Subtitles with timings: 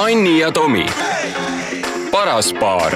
[0.00, 0.86] Anni ja Tomi,
[2.12, 2.94] paras paar.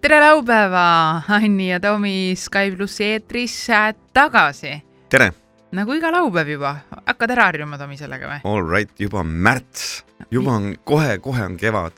[0.00, 4.72] tere laupäeva, Anni ja Tomi Sky plussi eetris äh, tagasi.
[5.08, 5.30] tere,
[5.70, 6.72] nagu iga laupäev juba,
[7.06, 8.40] hakkad ära harjuma, Tomi, sellega või?
[8.42, 11.94] all right, juba on märts, juba on kohe-kohe on kevad.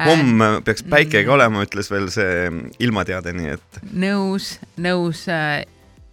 [0.00, 2.48] Äh, homme peaks päike ka olema, ütles veel see
[2.80, 5.26] ilmateade, nii et nõus, nõus.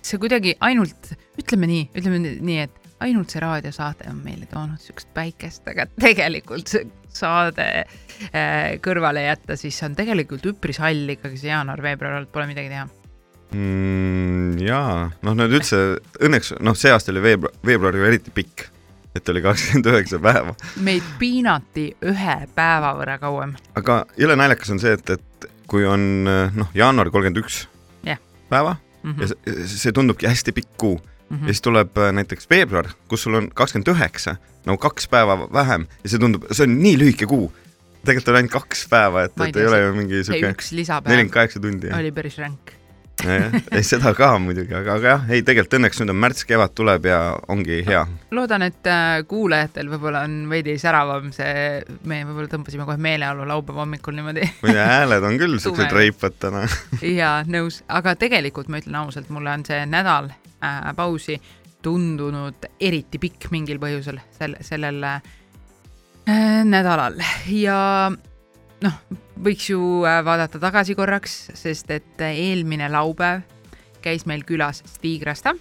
[0.03, 5.09] see kuidagi ainult, ütleme nii, ütleme nii, et ainult see raadiosaade on meile toonud siukest
[5.15, 11.51] päikest, aga tegelikult see saade äh, kõrvale jätta, siis on tegelikult üpris hall ikkagi see
[11.51, 12.87] jaanuar-veebruar olnud, pole midagi teha.
[13.53, 15.83] mm, jaa, noh, nüüd üldse
[16.23, 18.67] õnneks noh, see aasta oli veebruar, veebruar ju eriti pikk,
[19.17, 23.55] et oli kakskümmend üheksa päeva, meid piinati ühe päeva võrra kauem.
[23.79, 27.65] aga jõle naljakas on see, et, et kui on noh, jaanuar kolmkümmend üks
[28.47, 29.53] päeva Mm ja -hmm.
[29.53, 30.99] see, see tundubki hästi pikk kuu
[31.29, 35.39] Mm ja siis tuleb äh, näiteks veebruar, kus sul on kakskümmend üheksa, no kaks päeva
[35.53, 37.51] vähem ja see tundub, see on nii lühike kuu.
[38.05, 41.91] tegelikult on ainult kaks päeva, et, et ei ole ju mingi lisapäev nelikümmend kaheksa tundi.
[41.99, 42.71] oli päris ränk.
[43.27, 47.07] ei, seda ka muidugi, aga, aga jah, ei tegelikult õnneks nüüd on märts, kevad tuleb
[47.09, 47.19] ja
[47.51, 48.05] ongi hea.
[48.31, 53.83] loodan, et äh, kuulajatel võib-olla on veidi säravam see, me võib-olla tõmbasime kohe meeleolu laupäeva
[53.83, 56.67] hommikul niimoodi muide hääled on küll siuksed reipad täna.
[57.19, 60.31] ja nõus, aga tegelikult ma ütlen ausalt, mulle on see nädal
[60.63, 61.37] äh, pausi
[61.83, 65.21] tundunud eriti pikk mingil põhjusel sel-, sellel äh,
[66.67, 67.21] nädalal
[67.53, 68.09] ja
[68.83, 68.99] noh,
[69.43, 73.45] võiks ju äh, vaadata tagasi korraks, sest et eelmine laupäev
[74.03, 75.55] käis meil külas Stig Rasta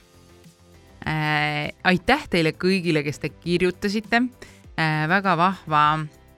[1.07, 1.73] äh,.
[1.85, 5.87] aitäh teile kõigile, kes te kirjutasite äh,, väga vahva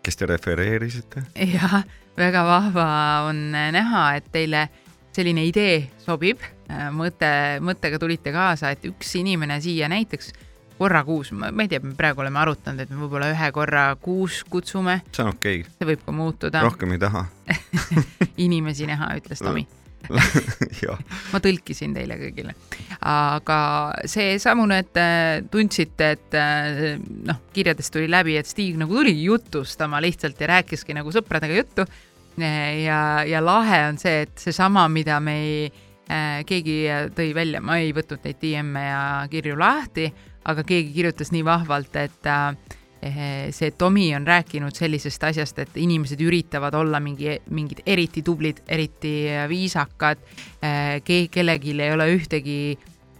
[0.08, 1.24] kes te refereerisite?
[1.56, 1.82] jah,
[2.18, 2.90] väga vahva
[3.28, 4.68] on näha, et teile
[5.14, 6.42] selline idee sobib,
[6.92, 7.30] mõte,
[7.64, 10.32] mõttega tulite kaasa, et üks inimene siia näiteks
[10.78, 14.44] korra kuus, ma ei tea, me praegu oleme arutanud, et me võib-olla ühe korra kuus
[14.50, 17.24] kutsume, see on okei okay., see võib ka muutuda, rohkem ei taha.
[18.46, 19.66] inimesi näha, ütles Tomi.
[21.32, 22.54] ma tõlkisin teile kõigile.
[23.10, 23.58] aga
[24.08, 26.94] seesamune, et äh, tundsite, et äh,
[27.26, 31.88] noh, kirjadest tuli läbi, et Stig nagu tuli jutustama lihtsalt ja rääkiski nagu sõpradega juttu.
[32.38, 36.76] ja, ja lahe on see, et seesama, mida me ei, äh, keegi
[37.16, 40.08] tõi välja, ma ei võtnud neid DM-e ja kirju lahti,
[40.48, 42.56] aga keegi kirjutas nii vahvalt, et äh,
[43.54, 49.14] see Tomi on rääkinud sellisest asjast, et inimesed üritavad olla mingi, mingid eriti tublid, eriti
[49.48, 50.24] viisakad,
[51.04, 52.58] kellelgi ei ole ühtegi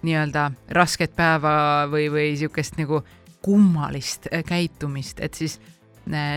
[0.02, 3.02] nii-öelda rasket päeva või, või niisugust nagu
[3.42, 5.60] kummalist käitumist, et siis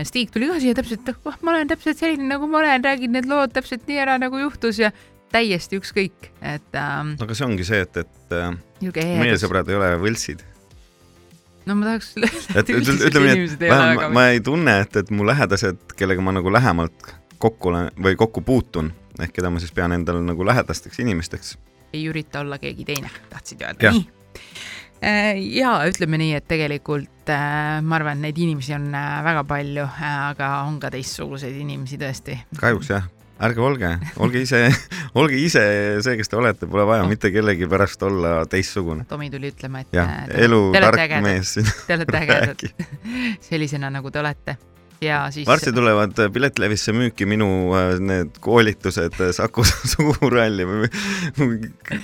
[0.04, 3.24] Stig tuli ka siia täpselt, oh, ma olen täpselt selline, nagu ma olen, räägin need
[3.30, 4.90] lood täpselt nii ära, nagu juhtus ja
[5.32, 8.54] täiesti ükskõik, et ähm, aga see ongi see, et, et äh,
[9.20, 10.44] meie sõbrad ei ole võltsid.
[11.66, 12.14] no ma tahaks
[12.58, 16.36] et ütleme, nii, et vähemalt ma, ma ei tunne, et, et mu lähedased, kellega ma
[16.38, 17.12] nagu lähemalt
[17.42, 21.56] kokku olen või kokku puutun, ehk keda ma siis pean endale nagu lähedasteks inimesteks.
[21.92, 24.06] ei ürita olla keegi teine, tahtsid öelda, nii
[25.58, 29.86] ja ütleme nii, et tegelikult äh, ma arvan, et neid inimesi on äh, väga palju
[29.88, 32.38] äh,, aga on ka teistsuguseid inimesi tõesti.
[32.60, 33.08] kahjuks jah,
[33.42, 33.88] ärge olge,
[34.22, 34.60] olge ise,
[35.18, 35.62] olge ise
[36.04, 39.04] see, kes te olete, pole vaja mitte kellegi pärast olla teistsugune.
[39.08, 41.22] Tomi tuli ütlema, et äh, te- elu te tark ägedad.
[41.26, 41.54] mees
[41.88, 42.66] te olete ägedad
[43.48, 44.56] sellisena, nagu te olete
[45.02, 50.90] ja siis varsti tulevad Piletilevisse müüki minu äh, need koolitused äh, Saku Suurhalli või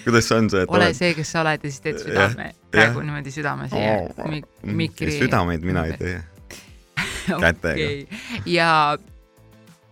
[0.02, 3.30] kuidas on see, ole oled- see, kes sa oled ja siis teed südame, praegu niimoodi
[3.36, 5.12] südame siia mik Mm, mikri.
[5.20, 6.16] südameid mina ei tee
[7.28, 7.86] kätega.
[7.86, 8.06] okay.
[8.50, 8.72] ja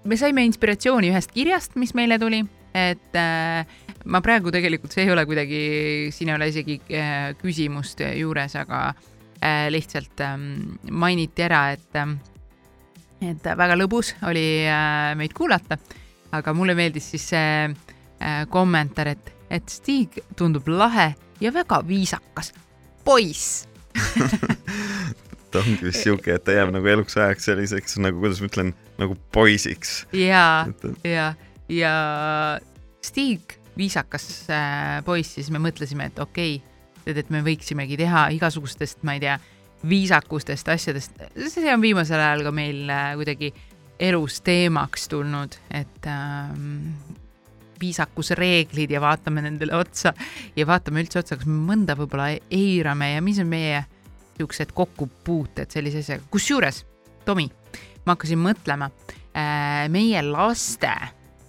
[0.07, 2.43] me saime inspiratsiooni ühest kirjast, mis meile tuli,
[2.77, 3.67] et äh,
[4.07, 5.61] ma praegu tegelikult, see ei ole kuidagi,
[6.15, 10.49] siin ei ole isegi äh, küsimust juures, aga äh, lihtsalt ähm,
[10.91, 12.19] mainiti ära, et ähm,
[13.25, 14.45] et väga lõbus oli
[15.17, 15.79] meid kuulata,
[16.37, 22.53] aga mulle meeldis siis see kommentaar, et, et Stig tundub lahe ja väga viisakas
[23.09, 23.65] poiss
[25.57, 28.73] ta ongi vist siuke, et ta jääb nagu eluks ajaks selliseks nagu, kuidas ma ütlen,
[29.01, 29.99] nagu poisiks.
[30.17, 31.29] ja et ja,
[31.73, 31.93] ja
[33.07, 38.27] Stig, viisakas äh, poiss, siis me mõtlesime, et okei okay,, tead, et me võiksimegi teha
[38.35, 39.37] igasugustest, ma ei tea,
[39.87, 41.21] viisakustest asjadest,
[41.53, 43.53] see on viimasel ajal ka meil äh, kuidagi
[44.03, 46.97] elus teemaks tulnud, et ähm,
[47.81, 50.13] viisakusreeglid ja vaatame nendele otsa
[50.57, 53.85] ja vaatame üldse otsa, kas me mõnda võib-olla eirame ja mis on meie
[54.37, 56.85] niisugused kokkupuuted sellise asjaga, kusjuures,
[57.27, 57.49] Tomi,
[58.07, 58.87] ma hakkasin mõtlema,
[59.91, 60.93] meie laste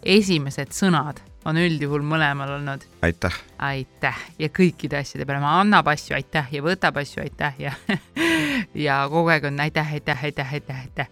[0.01, 3.36] esimesed sõnad on üldjuhul mõlemal olnud aitäh.
[3.63, 7.74] aitäh ja kõikide asjade peale, annab asju aitäh ja võtab asju aitäh ja
[8.88, 11.12] ja kogu aeg on aitäh, aitäh, aitäh, aitäh, aitäh.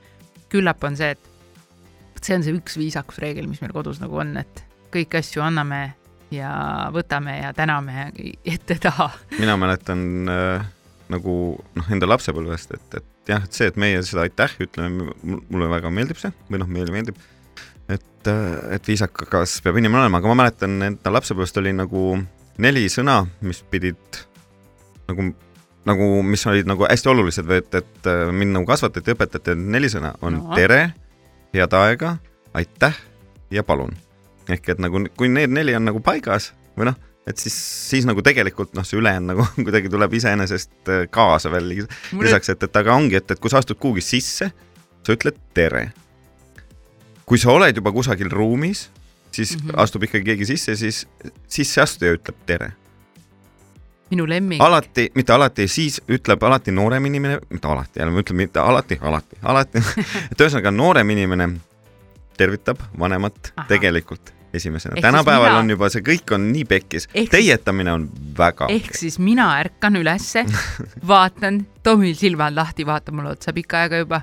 [0.49, 4.65] küllap on see, et see on see üks viisakusreegel, mis meil kodus nagu on, et
[4.93, 5.81] kõiki asju anname
[6.33, 6.51] ja
[6.93, 8.09] võtame ja täname
[8.43, 9.09] ette-taha.
[9.39, 10.67] mina mäletan äh,
[11.13, 11.35] nagu
[11.77, 15.91] noh, enda lapsepõlvest, et, et jah, et see, et meie seda aitäh ütleme, mulle väga
[15.93, 17.19] meeldib see või noh, meile meeldib
[17.89, 18.29] et,
[18.75, 22.15] et viisakas peab inimene olema, aga ma mäletan enda lapsepõlvest oli nagu
[22.61, 24.21] neli sõna, mis pidid
[25.09, 25.27] nagu,
[25.87, 29.91] nagu, mis olid nagu hästi olulised või et, et mind nagu kasvatati, õpetati, et neli
[29.91, 30.55] sõna on no.
[30.57, 30.87] tere,
[31.55, 32.15] head aega,
[32.57, 32.97] aitäh
[33.53, 33.93] ja palun.
[34.49, 37.55] ehk et nagu, kui need neli on nagu paigas või noh, et siis,
[37.89, 42.81] siis nagu tegelikult noh, see ülejäänu nagu kuidagi tuleb iseenesest kaasa veel lisaks, et, et
[42.81, 44.51] aga ongi, et, et kui sa astud kuhugi sisse,
[45.05, 45.89] sa ütled tere
[47.25, 48.89] kui sa oled juba kusagil ruumis,
[49.31, 49.81] siis mm -hmm.
[49.81, 51.07] astub ikkagi keegi sisse, siis
[51.47, 52.71] sisseastuja ütleb tere.
[54.11, 54.61] minu lemmik.
[54.61, 58.99] alati, mitte alati, siis ütleb alati noorem inimene, mitte alati, jälle ma ütlen mitte alati,
[59.01, 59.77] alati, alati
[60.31, 61.49] et ühesõnaga noorem inimene
[62.37, 63.67] tervitab vanemat Aha.
[63.67, 65.01] tegelikult esimesena.
[65.01, 65.63] tänapäeval mina...
[65.63, 68.07] on juba see kõik on nii pekkis, teietamine on
[68.37, 68.69] väga.
[68.69, 69.05] ehk pekkis.
[69.05, 70.45] siis mina ärkan ülesse,
[71.13, 74.21] vaatan, Tomil silmad lahti, vaatab mulle otsa pikka aega juba.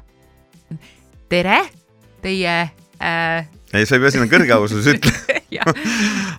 [1.33, 1.63] tere,
[2.23, 3.49] teie äh....
[3.73, 5.33] ei, sa ei pea sinna kõrgeausus ütlema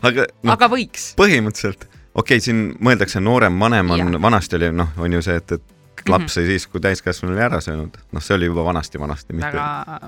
[0.02, 1.12] aga no,, aga võiks.
[1.20, 5.56] põhimõtteliselt, okei okay,, siin mõeldakse noorem, vanem on, vanasti oli noh, on ju see, et,
[5.58, 9.38] et laps sai siis, kui täiskasvanu oli ära söönud, noh, see oli juba vanasti-vanasti.
[9.40, 9.68] väga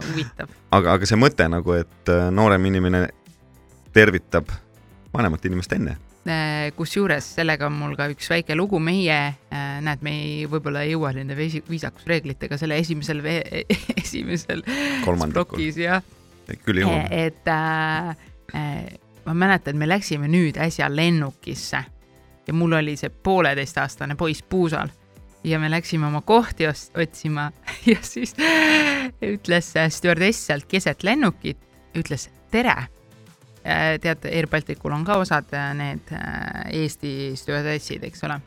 [0.10, 0.50] huvitav.
[0.72, 3.08] aga, aga see mõte nagu, et äh, noorem inimene
[3.96, 4.52] tervitab
[5.16, 5.96] vanemat inimest enne
[6.28, 9.20] äh, kusjuures sellega on mul ka üks väike lugu, meie,
[9.54, 13.24] äh, näed, me ei, võib-olla ei jõua nende viisakusreeglitega selle esimesel,
[14.04, 14.66] esimesel
[15.06, 16.04] plokis jah
[16.66, 17.02] küll ei jõua.
[17.10, 18.10] et äh,
[18.56, 18.86] äh,
[19.26, 21.86] ma mäletan, me läksime nüüd äsja lennukisse
[22.46, 24.92] ja mul oli see pooleteistaastane poiss puusal
[25.46, 27.52] ja me läksime oma kohti otsima
[27.92, 28.36] ja siis
[29.22, 31.58] ütles stjuardess sealt keset lennukit,
[31.98, 32.76] ütles tere.
[33.66, 38.38] Äh, tead, Air Balticul on ka osad äh, need äh, Eesti stjuardessid, eks ole.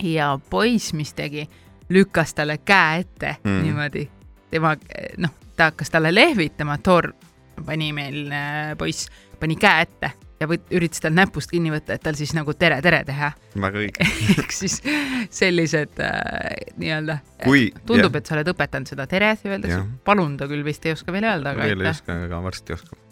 [0.00, 1.44] ja poiss, mis tegi,
[1.92, 3.58] lükkas talle käe ette mm.
[3.66, 4.06] niimoodi,
[4.50, 4.72] tema
[5.20, 7.10] noh, ta hakkas talle lehvitama, Thor
[7.66, 8.32] pani meil
[8.80, 9.10] poiss,
[9.40, 12.80] pani käe ette ja võt-, üritas tal näpust kinni võtta, et tal siis nagu tere,
[12.80, 13.30] tere teha.
[13.60, 14.08] väga õige
[14.38, 14.78] ehk siis
[15.28, 17.20] sellised äh, nii-öelda,
[17.84, 21.28] tundub, et sa oled õpetanud seda tere, öeldakse, palun ta küll vist ei oska veel
[21.28, 23.09] öelda, aga veel ei oska, aga varsti oskab.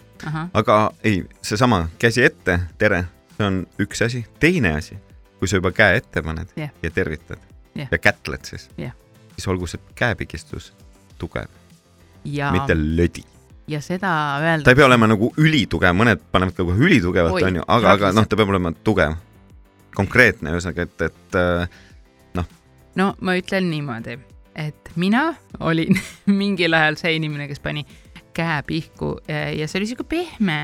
[0.55, 3.05] Aga ei, seesama käsi ette, tere,
[3.37, 4.99] see on üks asi, teine asi,
[5.39, 6.73] kui sa juba käe ette paned yeah.
[6.83, 7.39] ja tervitad
[7.77, 7.89] yeah.
[7.91, 8.95] ja kätled siis yeah.,
[9.37, 10.73] siis olgu see käepigistus
[11.19, 11.51] tugev
[12.25, 13.25] ja mitte lödi.
[13.69, 14.65] ja seda öelda.
[14.65, 18.27] ta ei pea olema nagu ülitugev, mõned panevad ka kohe ülitugevat, onju, aga, aga noh,
[18.29, 19.15] ta peab olema tugev,
[19.97, 21.79] konkreetne, ühesõnaga, et, et äh,
[22.39, 22.49] noh.
[22.99, 24.19] no ma ütlen niimoodi,
[24.59, 25.31] et mina
[25.61, 25.99] olin
[26.41, 27.87] mingil ajal see inimene, kes pani
[28.39, 30.61] käe pihku ja see oli siuke pehme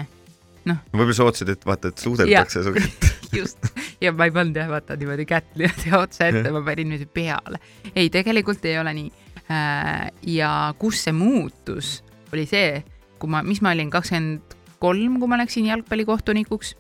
[0.71, 0.81] noh.
[0.95, 3.11] võib-olla sa ootasid, et vaata, et suudeldakse su kätt.
[3.41, 3.69] just,
[4.01, 7.61] ja ma ei pannud jah, vaata niimoodi kätt niimoodi otse ette, ma panin niimoodi peale.
[7.93, 9.13] ei, tegelikult ei ole nii
[9.51, 11.99] Äh, ja kus see muutus,
[12.33, 12.79] oli see,
[13.21, 16.73] kui ma, mis ma olin, kakskümmend kolm, kui ma läksin jalgpallikohtunikuks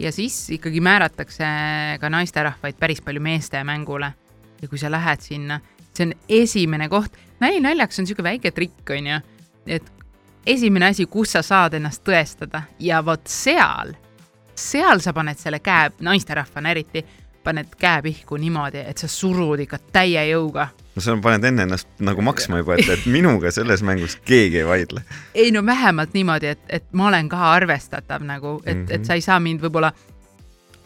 [0.00, 1.48] ja siis ikkagi määratakse
[2.00, 4.14] ka naisterahvaid päris palju meeste mängule.
[4.62, 5.60] ja kui sa lähed sinna,
[5.92, 9.20] see on esimene koht, nali naljaks on niisugune väike trikk, on ju,
[9.76, 9.92] et
[10.46, 13.94] esimene asi, kus sa saad ennast tõestada ja vot seal,
[14.54, 17.04] seal sa paned selle käe, naisterahvana eriti,
[17.44, 21.88] paned käe pihku niimoodi, et sa surud ikka täie jõuga no sa paned enne ennast
[22.02, 25.02] nagu maksma juba, et, et minuga selles mängus keegi ei vaidle.
[25.34, 28.94] ei no vähemalt niimoodi, et, et ma olen ka arvestatav nagu, et mm, -hmm.
[28.94, 29.92] et sa ei saa mind võib-olla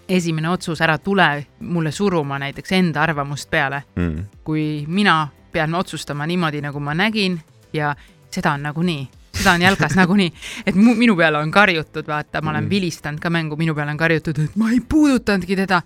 [0.08, 4.08] esimene otsus, ära tule mulle suruma näiteks enda arvamust peale mm.
[4.08, 4.24] -hmm.
[4.44, 7.40] kui mina pean otsustama niimoodi, nagu ma nägin
[7.72, 7.96] ja
[8.30, 9.08] seda on nagunii
[9.40, 10.28] seda on jalkas nagunii,
[10.66, 12.70] et mu, minu peale on karjutud, vaata, ma olen mm.
[12.70, 15.82] vilistanud ka mängu, minu peale on karjutud, et ma ei puudutanudki teda.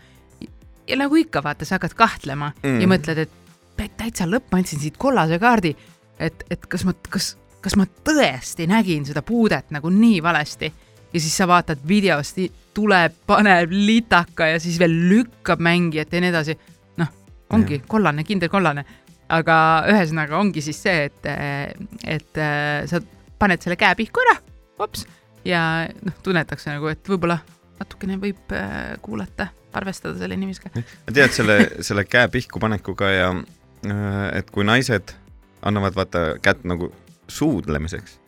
[0.88, 2.80] ja nagu ikka, vaata, sa hakkad kahtlema mm.
[2.82, 3.40] ja mõtled, et
[3.96, 5.74] täitsa lõpp, ma andsin siit kollase kaardi,
[6.18, 7.34] et, et kas ma, kas,
[7.64, 10.72] kas ma tõesti nägin seda puudet nagu nii valesti
[11.14, 12.38] ja siis sa vaatad videost,
[12.74, 16.58] tuleb, paneb litaka ja siis veel lükkab mängijat ja nii edasi.
[16.98, 17.10] noh,
[17.54, 17.86] ongi ja.
[17.88, 18.84] kollane, kindel kollane,
[19.32, 19.56] aga
[19.92, 21.28] ühesõnaga ongi siis see, et,
[22.16, 22.42] et
[22.90, 23.00] sa
[23.44, 24.38] paned selle käe pihku ära,
[24.80, 25.04] hops,
[25.46, 25.64] ja
[26.02, 27.38] noh, tunnetakse nagu, et võib-olla
[27.80, 30.84] natukene võib äh, kuulata, arvestada selle inimesega.
[31.10, 33.28] tead selle, selle käe pihku panekuga ja
[33.84, 35.14] Äh, et kui naised
[35.64, 36.92] annavad vaata kätt nagu
[37.28, 38.20] suudlemiseks,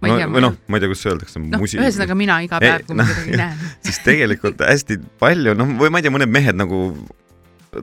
[0.00, 1.76] Ma ei no, tea, või ma- noh, ma ei tea, kuidas öeldakse, noh, musi.
[1.76, 3.58] ühesõnaga mina iga päev, kui ma kedagi näen.
[3.84, 6.78] siis tegelikult hästi palju, noh, või ma ei tea, mõned mehed nagu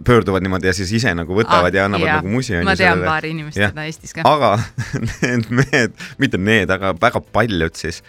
[0.07, 2.17] pöörduvad niimoodi ja siis ise nagu võtavad Ah, ja annavad jaa.
[2.21, 2.57] nagu musi.
[2.63, 3.71] ma tean paari inimest Jah.
[3.73, 4.25] seda Eestis ka.
[4.27, 4.51] aga
[5.21, 8.03] need mehed, mitte need, aga väga paljud siis,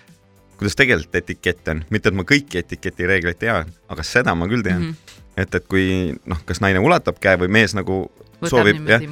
[0.59, 4.65] kuidas tegelikult etikett on, mitte et ma kõiki etiketi reegleid tean, aga seda ma küll
[4.67, 4.91] tean mm.
[4.93, 5.43] -hmm.
[5.43, 5.89] et, et kui
[6.27, 8.07] noh, kas naine ulatab käe või mees nagu
[8.41, 9.03] võtab soovib, jah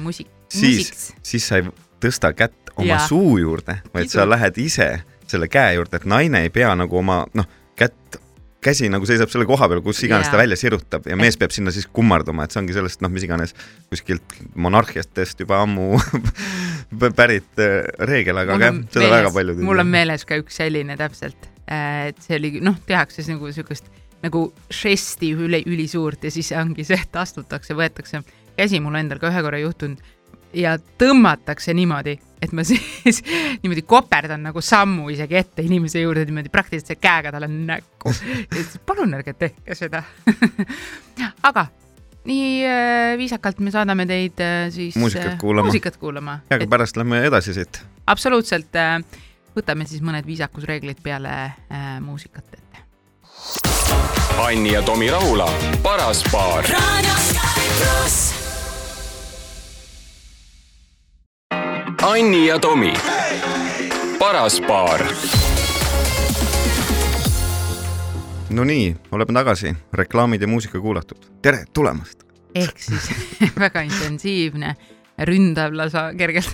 [0.53, 1.69] siis siis sa ei
[2.03, 2.99] tõsta kätt oma ja.
[3.07, 4.17] suu juurde, vaid Pidu.
[4.17, 4.89] sa lähed ise
[5.27, 7.47] selle käe juurde, et naine ei pea nagu oma noh,
[7.79, 8.19] kätt,
[8.65, 10.35] käsi nagu seisab selle koha peal, kus iganes Jaa.
[10.35, 13.25] ta välja sirutab ja mees peab sinna siis kummarduma, et see ongi sellest noh, mis
[13.27, 13.55] iganes
[13.91, 15.89] kuskilt monarhiatest juba ammu
[17.19, 20.97] pärit äh, reegel, aga jah, seda väga paljud ei mul on meeles ka üks selline
[20.99, 23.91] täpselt, et see oli noh, tehakse siis nagu siukest
[24.23, 28.23] nagu žesti üle ülisuurt ja siis ongi see, et astutakse, võetakse
[28.57, 30.12] käsi mul endal ka ühe korra juhtunud
[30.53, 33.21] ja tõmmatakse niimoodi, et ma siis
[33.63, 38.13] niimoodi koperdan nagu sammu isegi ette inimese juurde niimoodi praktiliselt käega talle näkku.
[38.85, 40.03] palun ärge tehke seda.
[41.49, 41.67] aga
[42.25, 45.67] nii äh, viisakalt me saadame teid äh, siis Muusikat äh, kuulama.
[45.67, 46.39] muusikat kuulama.
[46.49, 47.83] ja, aga pärast lähme edasi siit.
[48.07, 48.75] absoluutselt,
[49.57, 52.61] võtame siis mõned viisakusreeglid peale äh, muusikat ette.
[54.43, 55.49] Anni ja Tomi Rahula,
[55.83, 56.65] paras paar.
[62.03, 62.93] Anni ja Tomi,
[64.19, 64.99] paras paar
[68.49, 71.29] no nii, oleme tagasi, reklaamid ja muusika kuulatud.
[71.41, 72.23] tere tulemast.
[72.55, 73.07] ehk siis
[73.63, 74.75] väga intensiivne,
[75.17, 76.51] ründav lausa kergelt,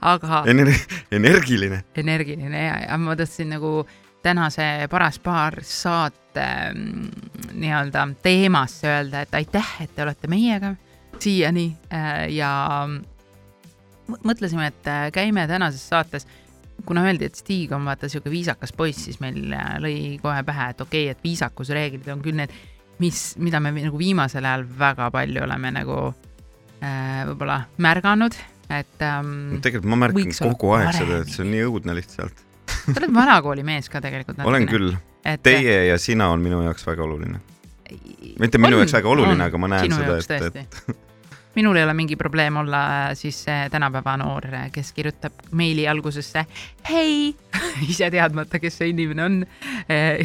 [0.00, 0.78] aga Ener-,
[1.10, 1.82] energiline.
[1.96, 3.82] energiline ja, ja ma tahtsin nagu
[4.22, 7.10] tänase Paras paar saate mm,
[7.58, 10.76] nii-öelda teemasse öelda, et aitäh, et te olete meiega
[11.18, 12.88] siiani äh, ja
[14.10, 16.26] mõtlesime, et äh, käime tänases saates,
[16.86, 20.70] kuna öeldi, et Stig on vaata sihuke viisakas poiss, siis meil äh, lõi kohe pähe,
[20.72, 22.54] et okei okay,, et viisakusreeglid on küll need,
[23.02, 28.36] mis, mida me nagu viimasel ajal väga palju oleme nagu äh, võib-olla märganud,
[28.72, 31.22] et ähm, tegelikult ma märkan kogu aeg seda, paremini.
[31.22, 32.44] et see on nii õudne lihtsalt.
[32.72, 34.42] sa oled vanakooli mees ka tegelikult.
[34.50, 34.68] olen.
[34.70, 34.92] küll.
[35.24, 37.40] et Teie ja sina on minu jaoks väga oluline.
[38.42, 40.98] mitte minu jaoks väga oluline, aga ma näen seda, et, tõesti.
[41.54, 46.46] minul ei ole mingi probleem olla äh, siis see tänapäeva noor, kes kirjutab meili algusesse
[46.88, 47.34] hei,
[47.92, 49.42] ise teadmata, kes see inimene on.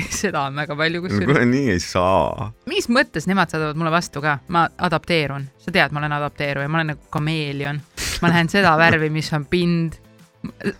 [0.09, 1.27] seda on väga palju, kusjuures.
[1.27, 2.51] kuule nii ei saa.
[2.69, 6.81] mis mõttes nemad saadavad mulle vastu ka, ma adapteerun, sa tead, ma olen adapteeruja, ma
[6.81, 7.81] olen nagu kameelion,
[8.21, 9.99] ma lähen seda värvi, mis on pind.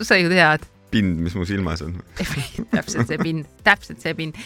[0.01, 1.97] sa ju tead, pind, mis mu silmas on.
[2.75, 4.37] täpselt see pind, täpselt see pind.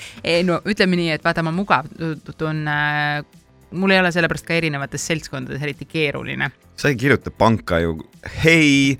[0.48, 3.22] no ütleme nii, et vaata, ma mugavdun äh,
[3.72, 6.52] mul ei ole sellepärast ka erinevates seltskondades eriti keeruline.
[6.76, 7.98] sa ei kirjuta panka ju,
[8.44, 9.00] hei,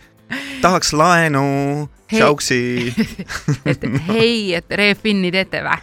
[0.62, 1.90] tahaks laenu.
[2.12, 2.92] Xiaoxi,
[3.72, 5.78] et hei, et Refinni teete vä?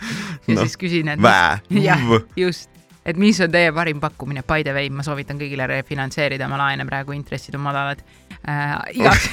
[0.49, 2.03] ja Noh, siis küsin, et vä, jah,
[2.37, 2.69] just,
[3.01, 6.85] et mis on teie parim pakkumine, by the way, ma soovitan kõigile refinantseerida oma laene
[6.89, 8.05] praegu, intressid on madalad
[8.45, 8.77] äh,.
[8.93, 9.31] igaks,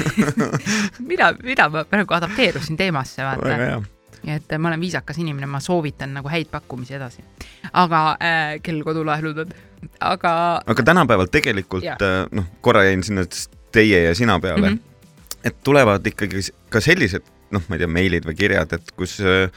[1.11, 3.83] mina, mina ma praegu adapteerusin teemasse, vaata.
[4.27, 7.23] Et ma olen viisakas inimene, ma soovitan nagu häid pakkumisi edasi.
[7.73, 9.53] aga äh, kell kodulaenud on,
[9.99, 13.25] aga aga tänapäeval tegelikult äh, noh, korra jäin sinna
[13.71, 14.79] teie ja sina peale mm, Mhm.
[14.79, 15.39] -hmm.
[15.43, 19.49] et tulevad ikkagi ka sellised noh, ma ei tea, meilid või kirjad, et kus äh,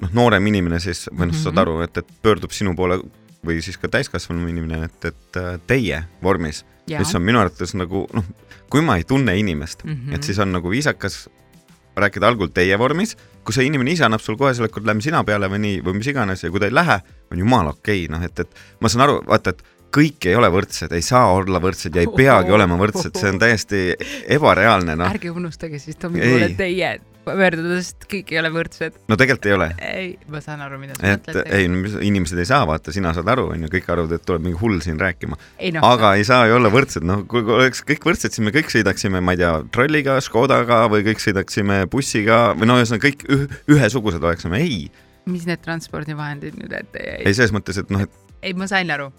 [0.00, 1.58] noh, noorem inimene siis või noh, saad Mhm.
[1.58, 3.00] aru, et, et pöördub sinu poole
[3.46, 6.64] või siis ka täiskasvanu inimene, et, et äh, teie vormis,
[6.98, 8.24] mis on minu arvates nagu noh,
[8.70, 10.08] kui ma ei tunne inimest mm, Mhm.
[10.10, 10.14] -hmm.
[10.14, 11.28] et siis on nagu viisakas
[11.96, 15.22] rääkida algul teie vormis, kui see inimene ise annab sulle kohe selle, et lähme sina
[15.26, 16.98] peale või nii või mis iganes ja kui ta ei lähe,
[17.32, 19.64] on jumala okei okay,, noh et, et ma saan aru, vaata, et
[19.96, 23.38] kõik ei ole võrdsed, ei saa olla võrdsed ja ei peagi olema võrdsed, see on
[23.40, 23.82] täiesti
[24.36, 25.12] ebareaalne, noh.
[25.14, 26.32] ärge unustage siis Tomi Ei.
[26.34, 28.98] poole teie pöörduda, sest kõik ei ole võrdsed.
[29.10, 29.68] no tegelikult ei ole.
[29.82, 31.50] ei, ma saan aru, mida sa et mõtled.
[31.58, 31.68] ei,
[32.08, 35.00] inimesed ei saa vaata, sina saad aru, onju, kõik arvavad, et tuleb mingi hull siin
[35.02, 35.38] rääkima,
[35.76, 38.54] noh, aga ei saa ju olla võrdsed, noh, kui kui oleks kõik võrdsed, siis me
[38.54, 43.26] kõik sõidaksime, ma ei tea, trolliga, Škodaga või kõik sõidaksime bussiga või no ühesõnaga kõik
[43.32, 44.86] üh, ühesugused oleksime, ei,
[45.26, 47.34] mis need transpordivahendid nüüd ette jäid ei?
[47.34, 49.10] selles mõttes, et noh, et ei, ma sain aru.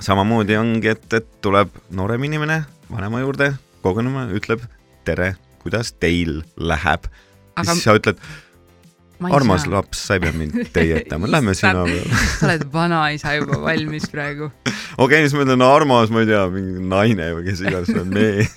[0.00, 3.52] samamoodi ongi, et, et tuleb noorem inimene vanema juurde
[3.84, 4.64] kogunema, ütleb
[5.08, 7.08] tere, kuidas teil läheb.
[7.62, 8.22] Aga siis sa ütled,
[9.28, 9.72] armas saa.
[9.72, 12.20] laps, sa ei pea mind teietama, lähme sina peale.
[12.38, 14.50] sa oled vanaisa juba valmis praegu.
[15.04, 18.54] okei, siis ma ütlen armas, ma ei tea, mingi naine või kes iganes on mees.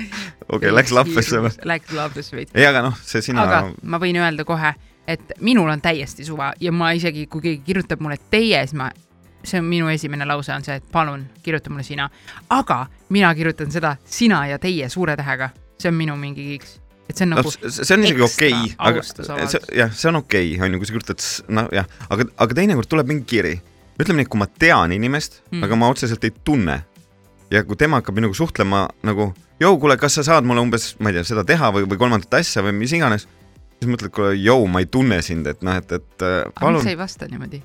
[0.54, 1.54] okei, läks lappesse või?
[1.72, 2.54] Läks lappesse veits.
[2.56, 4.74] ei, aga noh, see sina aga ma võin öelda kohe,
[5.08, 8.90] et minul on täiesti suva ja ma isegi, kui keegi kirjutab mulle teie, siis ma,
[9.42, 12.10] see on minu esimene lause on see, et palun kirjuta mulle sina.
[12.50, 16.81] aga mina kirjutan seda sina ja teie suure tähega, see on minu mingi kiiks.
[17.10, 19.56] Et see on nagu, see on isegi okei, aga austusavaldus.
[19.56, 21.26] see, jah, see on okei, on ju, kui sa kirjutad,
[21.58, 23.54] noh jah, aga, aga teinekord tuleb mingi kiri,
[24.00, 25.64] ütleme nii, kui ma tean inimest Mm.
[25.66, 26.78] aga ma otseselt ei tunne
[27.52, 31.10] ja kui tema hakkab minuga suhtlema nagu, jõu, kuule, kas sa saad mulle umbes, ma
[31.12, 33.26] ei tea, seda teha või, või kolmandat asja või mis iganes,
[33.76, 36.60] siis mõtled, kuule, jõu, ma ei tunne sind, et noh, et, et äh, aga miks
[36.62, 37.60] palun sa, ei vasta niimoodi?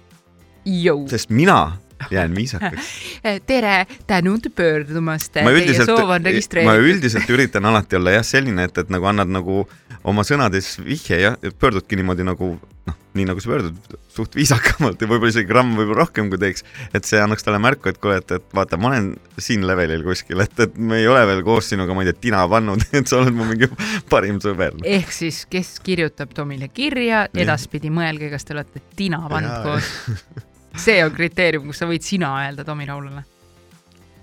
[1.08, 1.78] Sest mina
[2.12, 2.88] jään viisakaks.
[3.50, 5.92] tere, tänud pöördumast, ma üldiselt
[6.66, 9.66] ma üldiselt üritan alati olla jah selline, et, et nagu annad nagu
[10.08, 12.56] oma sõnades vihje ja pöördudki niimoodi nagu
[12.88, 16.64] noh, nii nagu sa pöördud, suht viisakamalt ja võib-olla isegi gramm võib-olla rohkem kui teeks,
[16.96, 19.12] et see annaks talle märku, et kuule, et, et vaata, ma olen
[19.42, 22.44] siin levelil kuskil, et, et me ei ole veel koos sinuga, ma ei tea, tina
[22.52, 23.70] pannud, et sa oled mu mingi
[24.12, 24.78] parim sõber.
[24.98, 29.66] ehk siis, kes kirjutab Tomile kirja, edaspidi mõelge, kas te olete tina pannud Jaa.
[29.66, 30.46] koos.
[30.78, 33.24] see on kriteerium, kus sa võid sina öelda Tomi Raulale.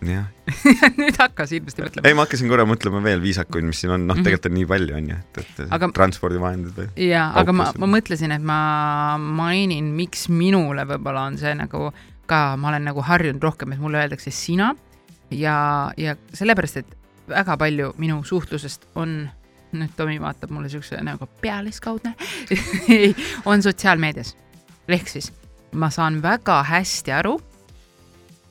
[0.04, 0.26] jah,
[1.00, 2.14] nüüd hakka hirmsasti ei, mõtlema.
[2.18, 4.25] ma hakkasin korra mõtlema veel viisakuid, mis siin on, noh, Mhm.
[4.26, 7.87] tegelikult on nii palju, on ju, et, et Aga- transpordivahendid või jaa, aga ma, ma
[7.94, 8.58] mõtlesin, et ma
[9.18, 11.88] mainin, miks minule võib-olla on see nagu
[12.26, 14.75] ka, ma olen nagu harjunud rohkem, et mulle öeldakse sina
[15.30, 15.56] ja,
[15.96, 16.92] ja sellepärast, et
[17.28, 19.30] väga palju minu suhtlusest on
[19.75, 22.12] nüüd Tomi vaatab mulle siukse nagu pealiskaudne
[23.50, 24.37] on sotsiaalmeedias.
[24.88, 25.32] ehk siis
[25.75, 27.35] ma saan väga hästi aru,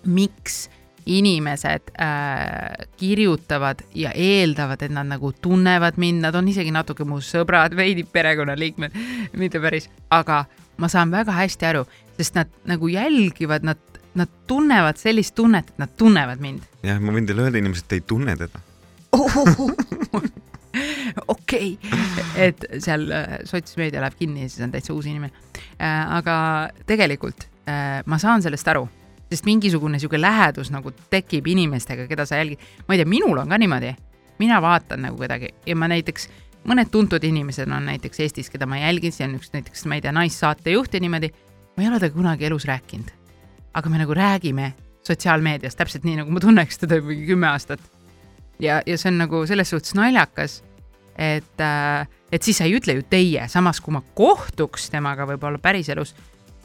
[0.06, 0.68] miks
[1.06, 7.20] inimesed äh, kirjutavad ja eeldavad, et nad nagu tunnevad mind, nad on isegi natuke mu
[7.24, 8.96] sõbrad, veidi perekonnaliikmed,
[9.40, 10.46] mitte päris, aga
[10.80, 11.84] ma saan väga hästi aru,
[12.18, 13.82] sest nad nagu jälgivad, nad,
[14.16, 16.64] nad tunnevad sellist tunnet, et nad tunnevad mind.
[16.84, 18.64] jah, ma võin teile öelda, inimesed ei tunne teda.
[21.34, 21.78] okei,
[22.40, 25.34] et seal äh, sotsmeedia läheb kinni ja siis on täitsa uus inimene.
[25.80, 26.36] aga
[26.90, 28.88] tegelikult äh, ma saan sellest aru,
[29.30, 32.62] sest mingisugune sihuke lähedus nagu tekib inimestega, keda sa jälgid.
[32.88, 33.94] ma ei tea, minul on ka niimoodi,
[34.42, 36.30] mina vaatan nagu kedagi ja ma näiteks,
[36.70, 40.06] mõned tuntud inimesed on näiteks Eestis, keda ma jälgin, see on üks näiteks, ma ei
[40.06, 41.34] tea, naissaatejuht ja niimoodi.
[41.78, 43.14] ma ei ole temaga kunagi elus rääkinud,
[43.74, 47.82] aga me nagu räägime sotsiaalmeedias täpselt nii, nagu ma tunneks teda mingi kümme aastat
[48.60, 50.62] ja, ja see on nagu selles suhtes naljakas,
[51.18, 55.62] et äh,, et siis sa ei ütle ju teie, samas kui ma kohtuks temaga võib-olla
[55.62, 56.16] päriselus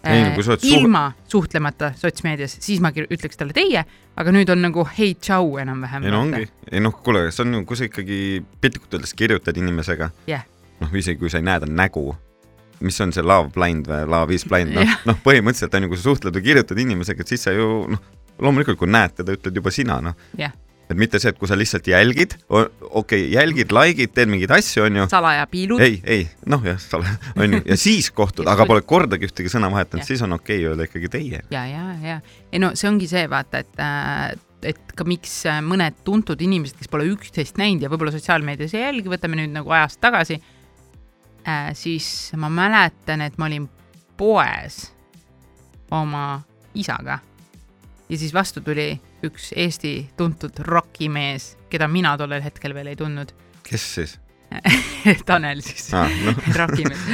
[0.06, 3.82] Ei, kui sa oled suh- ilma suhtlemata sotsmeedias, siis ma ütleks talle teie,
[4.16, 6.06] aga nüüd on nagu hei, tšau enam-vähem.
[6.06, 8.20] ei no ongi, ei noh, kuule, see on ju, kui sa ikkagi
[8.62, 10.46] piltlikult öeldes kirjutad inimesega Jah.
[10.80, 12.14] noh, isegi kui sa ei näe ta nägu,
[12.80, 15.92] mis on see love blind või love is blind, noh Jah., noh, põhimõtteliselt on ju,
[15.92, 18.06] kui sa suhtled või kirjutad inimesega, et siis sa ju noh,
[18.38, 20.14] loomulikult, kui näed teda, ütled juba sina, noh.
[20.38, 20.54] Jah.
[20.88, 24.87] Et mitte see, et kui sa lihtsalt jälgid, okei okay,, jälgid, like'id, teed mingeid asju,
[24.87, 25.83] on ju, salaja piilud.
[25.85, 29.53] ei, ei, noh jah, sa oled, on ju, ja siis kohtud, aga pole kordagi ühtegi
[29.53, 31.42] sõna vahetanud, siis on okei okay öelda ikkagi teie.
[31.55, 32.20] ja, ja, ja,
[32.53, 36.79] ei no see ongi see, vaata, et äh, et ka miks äh, mõned tuntud inimesed,
[36.81, 41.70] kes pole üksteist näinud ja võib-olla sotsiaalmeedias ei jälgi, võtame nüüd nagu ajast tagasi äh,,
[41.79, 43.68] siis ma mäletan, et ma olin
[44.18, 44.88] poes
[45.94, 46.40] oma
[46.74, 47.20] isaga.
[48.09, 53.33] Ja siis vastu tuli üks Eesti tuntud rokimees, keda mina tollel hetkel veel ei tundnud.
[53.68, 54.18] kes siis?
[55.28, 55.90] Tanel siis.
[55.94, 56.11] Ah,?
[56.24, 57.09] noh, rokimees,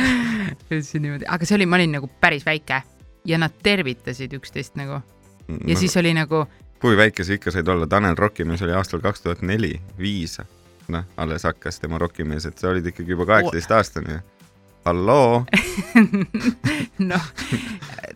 [0.54, 2.82] ütlesin niimoodi, aga see oli, ma olin nagu päris väike
[3.24, 5.00] ja nad tervitasid üksteist nagu.
[5.48, 6.46] Ja no, siis oli nagu
[6.84, 10.36] kui väike sa ikka said olla, Tanel Rokimees oli aastal kaks tuhat neli, viis,
[10.92, 14.18] noh, alles hakkas tema Rokimees, et sa olid ikkagi juba kaheksateist aastane.
[14.84, 15.46] halloo,
[17.10, 17.28] noh,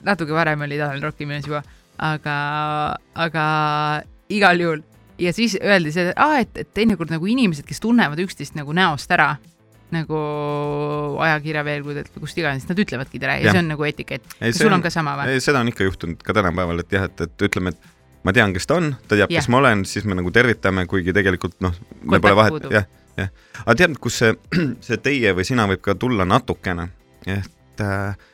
[0.05, 1.62] natuke varem oli Tanel rokimees juba,
[1.98, 2.37] aga,
[3.14, 3.44] aga
[4.32, 4.82] igal juhul
[5.18, 8.74] ja siis öeldi see, et aa, et, et teinekord nagu inimesed, kes tunnevad üksteist nagu
[8.76, 9.32] näost ära,
[9.94, 10.18] nagu
[11.24, 13.56] ajakirjaveergudelt või kust iganes, nad ütlevadki tere ja Jah.
[13.56, 14.26] see on nagu etikett.
[14.38, 15.32] See sul on- ka sama või?
[15.34, 18.52] ei seda on ikka juhtunud ka tänapäeval, et jah, et, et ütleme, et ma tean,
[18.54, 21.74] kes ta on, ta teab, kes ma olen, siis me nagu tervitame, kuigi tegelikult noh,
[22.04, 23.30] me pole vahet jah, jah.
[23.64, 24.34] aga tead, kus see,
[24.87, 26.90] see teie või sina võib ka tulla natukene,
[27.26, 28.28] et äh,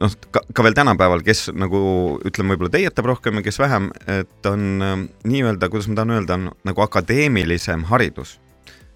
[0.00, 1.80] noh, ka, ka veel tänapäeval, kes nagu
[2.26, 4.94] ütleme, võib-olla teietab rohkem ja kes vähem, et on äh,
[5.30, 8.38] nii-öelda, kuidas ma tahan öelda, on nagu akadeemilisem haridus.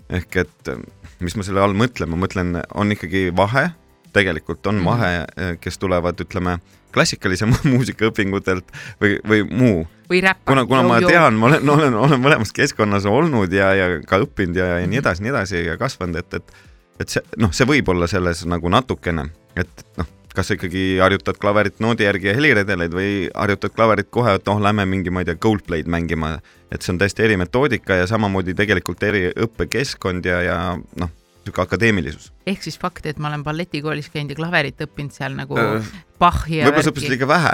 [0.09, 0.79] ehk et äh,
[1.21, 3.69] mis ma selle all mõtlen, ma mõtlen, on ikkagi vahe,
[4.13, 4.85] tegelikult on Mhm.
[4.87, 6.59] vahe, kes tulevad, ütleme,
[6.95, 8.65] klassikalise muusikaõpingutelt
[9.03, 10.41] või, või muu või räpp.
[10.49, 14.57] kuna, kuna ma tean, ma olen, olen, olen mõlemas keskkonnas olnud ja, ja ka õppinud
[14.57, 16.57] ja, ja nii edasi, nii edasi ja kasvanud, et, et
[16.99, 20.09] et see noh, see võib olla selles nagu natukene, et noh,
[20.39, 24.61] kas sa ikkagi harjutad klaverit noodi järgi ja heliredeleid või harjutad klaverit kohe, et noh,
[24.63, 26.37] lähme mingi, ma ei tea, Goldplay'd mängima,
[26.71, 31.65] et see on täiesti eri metoodika ja samamoodi tegelikult eri õppekeskkond ja, ja noh, niisugune
[31.65, 32.33] akadeemilisus.
[32.47, 36.61] ehk siis fakt, et ma olen balletikoolis käinud ja klaverit õppinud seal nagu Äh, Bachi
[36.61, 37.53] ja võib-olla sa õppisid liiga vähe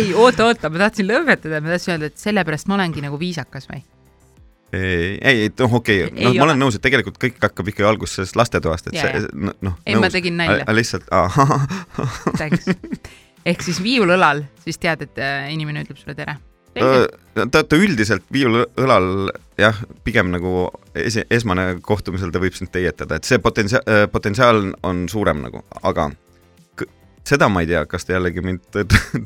[0.00, 3.68] ei, oota, oota, ma tahtsin lõpetada, ma tahtsin öelda, et sellepärast ma olengi nagu viisakas
[3.70, 3.82] või?
[4.72, 6.44] ei, ei, noh, okei okay., noh, ma ole.
[6.48, 9.78] olen nõus, et tegelikult kõik hakkab ikkagi alguses sellest lastetoast, et Jaa, see noh.
[9.86, 10.66] Ei, ma tegin nalja.
[10.74, 11.66] lihtsalt, ahah,
[13.50, 16.38] ehk siis viiul õlal, siis tead, et äh, inimene ütleb sulle tere.
[16.76, 23.18] ta, ta üldiselt viiul õlal jah, pigem nagu esi-, esmane kohtumisel ta võib sind teietada,
[23.18, 26.12] et see potentsia-, potentsiaal on suurem nagu, aga
[27.26, 28.80] seda ma ei tea, kas ta jällegi mind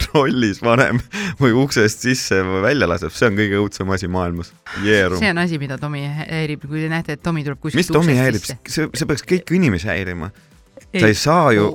[0.05, 1.01] trollis varem
[1.41, 4.53] või uksest sisse või välja laseb, see on kõige õudsem asi maailmas.
[4.85, 5.21] Jeerum.
[5.23, 8.19] see on asi, mida Tomi häirib, kui te näete, et Tomi tuleb kuskilt mis Tomi
[8.19, 10.33] häirib, see, see peaks kõiki inimesi häirima.
[10.95, 11.75] sa ei saa ju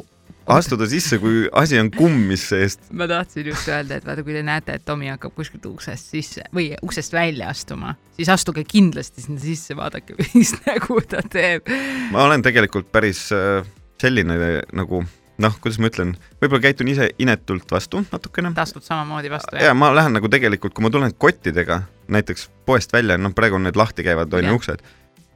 [0.50, 2.82] astuda sisse, kui asi on kummis seest.
[2.92, 6.46] ma tahtsin just öelda, et vaata, kui te näete, et Tomi hakkab kuskilt uksest sisse
[6.56, 11.70] või uksest välja astuma, siis astuge kindlasti sinna sisse, vaadake, mis nägu ta teeb.
[12.14, 13.62] ma olen tegelikult päris äh,
[14.02, 15.04] selline nagu
[15.40, 18.52] noh, kuidas ma ütlen, võib-olla käitun ise inetult vastu natukene.
[18.56, 22.94] ta astub samamoodi vastu, ja ma lähen nagu tegelikult, kui ma tulen kottidega näiteks poest
[22.94, 24.52] välja, noh, praegu need lahti käivad, on Jah.
[24.52, 24.84] ju uksed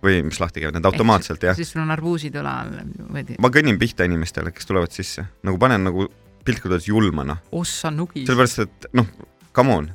[0.04, 1.56] või mis lahti käivad, need automaatselt jah.
[1.56, 2.78] siis sul on arbuusid õla all
[3.16, 6.10] või ma kõnnin pihta inimestele, kes tulevad sisse, nagu panen nagu
[6.44, 8.28] piltlikult öeldes julma noh, ossa nugis.
[8.28, 9.08] sellepärast et noh,
[9.56, 9.92] come on,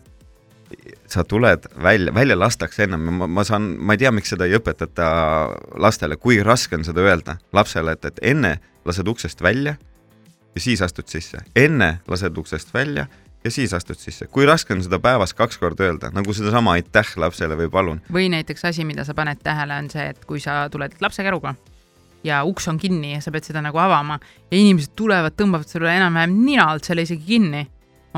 [1.08, 4.56] sa tuled välja, välja lastakse ennem, ma, ma saan, ma ei tea, miks seda ei
[4.56, 5.10] õpetata
[5.80, 8.56] lastele, kui raske on seda öelda lapsele, et, et enne
[8.88, 9.76] lased uksest välja
[10.58, 13.06] ja siis astud sisse, enne lased uksest välja
[13.44, 17.14] ja siis astud sisse, kui raske on seda päevas kaks korda öelda, nagu sedasama aitäh
[17.22, 18.00] lapsele või palun.
[18.12, 21.54] või näiteks asi, mida sa paned tähele, on see, et kui sa tuled lapsekäruga
[22.26, 24.18] ja uks on kinni ja sa pead seda nagu avama
[24.50, 27.62] ja inimesed tulevad, tõmbavad sulle enam-vähem nina alt selle isegi kinni,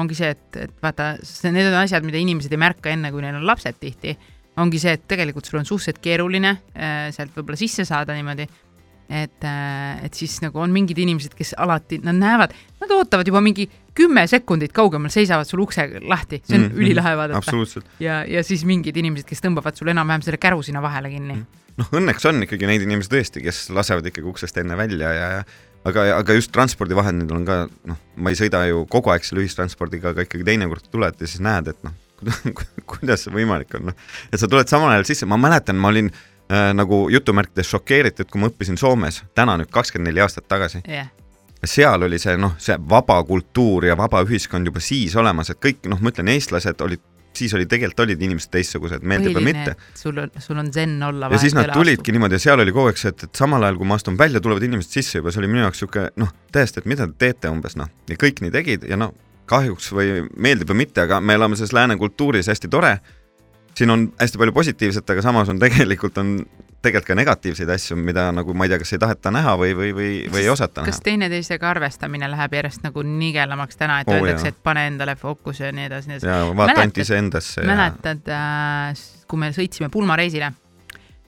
[0.01, 1.13] ongi see, et, et vaata,
[1.53, 4.17] need on asjad, mida inimesed ei märka enne, kui neil on lapsed tihti,
[4.61, 8.49] ongi see, et tegelikult sul on suhteliselt keeruline äh, sealt võib-olla sisse saada niimoodi,
[9.11, 9.47] et,
[10.07, 14.23] et siis nagu on mingid inimesed, kes alati, nad näevad, nad ootavad juba mingi kümme
[14.31, 17.41] sekundit kaugemal, seisavad sul ukse lahti, see on mm, Mhm, ülilahe vaadata
[18.01, 21.75] ja, ja siis mingid inimesed, kes tõmbavad sul enam-vähem selle käru sinna vahele kinni Mhm.
[21.81, 25.43] noh, õnneks on ikkagi neid inimesi tõesti, kes lasevad ikkagi uksest enne välja ja, ja
[25.85, 27.59] aga, aga just transpordivahendil on ka
[27.91, 31.43] noh, ma ei sõida ju kogu aeg selle ühistranspordiga, aga ikkagi teinekord tuled ja siis
[31.43, 31.97] näed, et noh,
[32.91, 34.11] kuidas see võimalik on, noh.
[34.31, 36.30] et sa tuled samal ajal sisse, ma mäletan, ma olin äh,
[36.75, 40.81] nagu jutumärkides šokeeritud, kui ma õppisin Soomes täna nüüd kakskümmend neli aastat tagasi.
[40.89, 41.11] jah,
[41.65, 45.87] seal oli see noh, see vaba kultuur ja vaba ühiskond juba siis olemas, et kõik
[45.91, 47.03] noh, ma ütlen, eestlased olid,
[47.37, 49.77] siis oli tegelikult olid inimesed teistsugused, meeldib või mitte.
[49.95, 51.31] sul on, sul on zen olla.
[51.31, 53.79] ja siis nad tulidki niimoodi ja seal oli kogu aeg see, et, et samal ajal,
[53.81, 56.83] kui ma astun välja, tulevad inimesed sisse juba, see oli minu jaoks sihuke noh, täiesti,
[56.83, 59.15] et mida te teete umbes noh, ja kõik nii tegid ja noh,
[59.51, 62.99] kahjuks või meeldib või mitte, aga me elame selles lääne kultuuris hästi tore.
[63.77, 66.35] Siin on hästi palju positiivset, aga samas on tegelikult on
[66.81, 69.91] tegelikult ka negatiivseid asju, mida nagu ma ei tea, kas ei taheta näha või, või,
[69.97, 71.07] või, või ei osata kas näha.
[71.11, 74.57] teineteisega arvestamine läheb järjest nagu nigelamaks täna, et oh, öeldakse, jaa.
[74.57, 76.31] et pane endale fookus ja nii edasi, nii edasi.
[76.31, 80.53] ja vaata ainult iseendasse mäletad äh,, kui me sõitsime pulmareisile,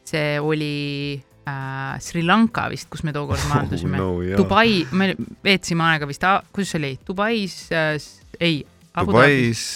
[0.08, 0.74] see oli
[1.20, 4.40] äh, Sri Lanka vist, kus me tookord maandusime Oh, no, jaa.
[4.40, 5.12] Dubai, me
[5.44, 7.98] veetsime aega vist, kuidas see oli, Dubais äh,,
[8.40, 8.62] ei,
[8.96, 9.66] Dubais,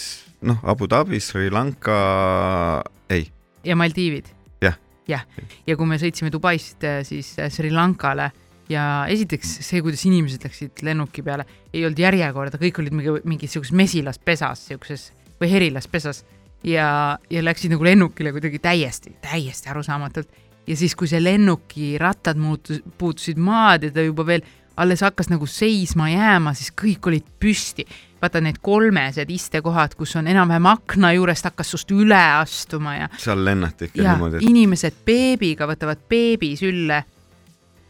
[0.41, 3.27] noh, Abu Dhabi, Sri Lanka, ei,
[3.65, 4.33] ja Maldiivid.
[4.61, 4.77] Jah.
[5.07, 5.23] jah,
[5.67, 8.31] ja kui me sõitsime Dubaist äh, siis äh, Sri Lankale
[8.71, 13.55] ja esiteks see, kuidas inimesed läksid lennuki peale, ei olnud järjekorda, kõik olid mingi, mingis
[13.55, 15.07] sihukeses mesilaspesas, sihukeses
[15.41, 16.23] või herilaspesas
[16.67, 16.89] ja,
[17.31, 20.29] ja läksid nagu lennukile kuidagi täiesti, täiesti arusaamatult.
[20.67, 24.43] ja siis, kui see lennuki rattad muutus, puutusid maad ja ta juba veel
[24.77, 27.85] alles hakkas nagu seisma jääma, siis kõik olid püsti.
[28.21, 33.43] vaata need kolmesed istekohad, kus on enam-vähem akna juurest hakkas sust üle astuma ja seal
[33.45, 37.03] lennati ikka ja niimoodi, et inimesed beebiga võtavad beebi sülle.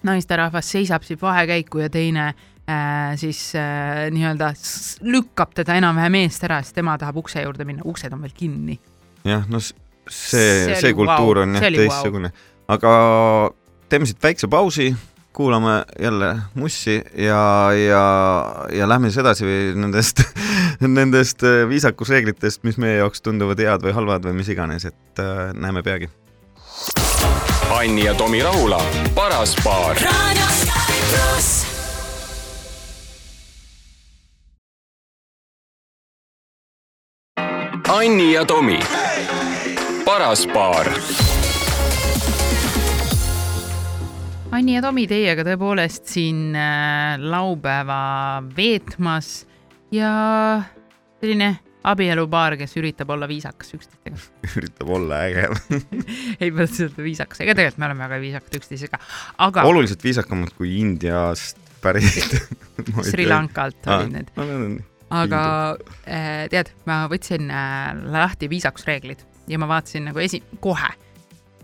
[0.03, 4.53] naisterahvas seisab siin vahekäiku ja teine äh, siis äh, nii-öelda
[5.01, 8.79] lükkab teda enam-vähem eest ära, sest tema tahab ukse juurde minna, uksed on veel kinni.
[9.23, 9.59] jah, no
[10.09, 12.31] See see, see kultuur vau, on jah teistsugune,
[12.71, 12.91] aga
[13.91, 14.93] teeme siit väikse pausi,
[15.37, 19.45] kuulame jälle mussi ja, ja, ja lähme siis edasi
[19.75, 20.21] nendest,
[20.99, 25.53] nendest äh, viisakusreeglitest, mis meie jaoks tunduvad head või halvad või mis iganes, et äh,
[25.53, 26.09] näeme peagi.
[27.69, 28.81] Anni ja Tomi Rahula,
[29.13, 30.01] paras paar.
[37.93, 38.79] Anni ja Tomi,
[40.05, 40.95] paras paar
[44.51, 47.99] Anni ja Tomi teiega tõepoolest siin äh, laupäeva
[48.55, 49.41] veetmas
[49.91, 50.11] ja
[51.19, 51.49] selline
[51.87, 54.19] abielupaar, kes üritab olla viisakas üksteisega.
[54.59, 55.47] üritab olla äge.
[56.41, 58.99] ei pea üldse viisakas, ega tegelikult me oleme väga viisakad üksteisega,
[59.47, 62.39] aga oluliselt viisakamad kui Indiast pärit.
[63.09, 64.31] Sri Lankalt olid need.
[64.37, 64.85] need.
[65.17, 65.41] aga
[66.07, 70.95] äh, tead, ma võtsin äh, lahti viisakusreeglid ja ma vaatasin nagu esi, kohe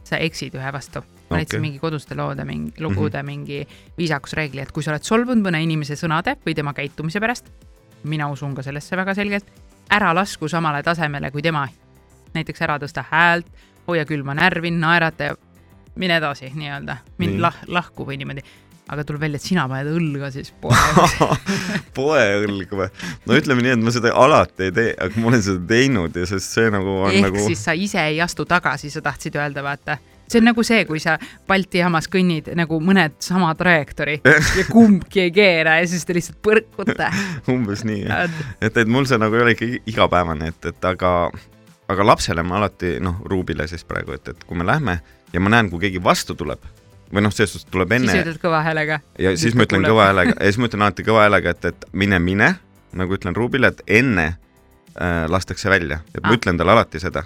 [0.04, 1.04] sa eksid ühe vastu.
[1.36, 1.67] Leidsin Okei.
[1.67, 3.26] mingi koduste loode, mingi lugude mm -hmm.
[3.26, 3.67] mingi
[3.98, 7.52] viisakusreegli, et kui sa oled solvunud mõne inimese sõnade või tema käitumise pärast,
[8.04, 9.46] mina usun ka sellesse väga selgelt,
[9.89, 11.67] ära lasku samale tasemele kui tema.
[12.34, 13.46] näiteks ära tõsta häält,
[13.88, 15.36] hoia külma närvi, naerata ja
[15.96, 17.41] mine edasi nii-öelda, mind Nii.
[17.41, 18.43] lah-, lahku või niimoodi.
[18.89, 21.43] aga tuleb välja, et sina paned õlga siis poe jaoks.
[21.98, 22.88] poeõlg või?
[23.26, 26.26] no ütleme nii, et ma seda alati ei tee, aga ma olen seda teinud ja
[26.28, 29.63] sest see nagu on ehk nagu siis sa ise ei astu tagasi, sa tahtsid öelda,
[29.63, 29.98] vaata.
[30.27, 34.19] See on nagu see, kui sa Balti jaamas kõnnid nagu mõned sama trajektoori
[34.59, 37.09] ja kumbki ei keera ja siis te lihtsalt põrkute.
[37.53, 38.05] umbes nii,
[38.62, 41.13] et, et mul see nagu ei ole ikkagi igapäevane, et, et aga,
[41.91, 44.99] aga lapsele ma alati noh, Ruubile siis praegu, et, et kui me lähme
[45.33, 46.63] ja ma näen, kui keegi vastu tuleb
[47.13, 48.99] või noh, selles suhtes tuleb siis enne ütled kõva häälega.
[49.21, 50.09] ja siis ma ütlen kõva.
[50.09, 52.53] häälega ja siis ma ütlen alati kõva häälega, et, et mine, mine,
[52.97, 56.31] nagu ütlen Ruubile, et enne äh, lastakse välja, et ma Ah.
[56.31, 56.38] ah.
[56.38, 57.23] ütlen talle alati seda.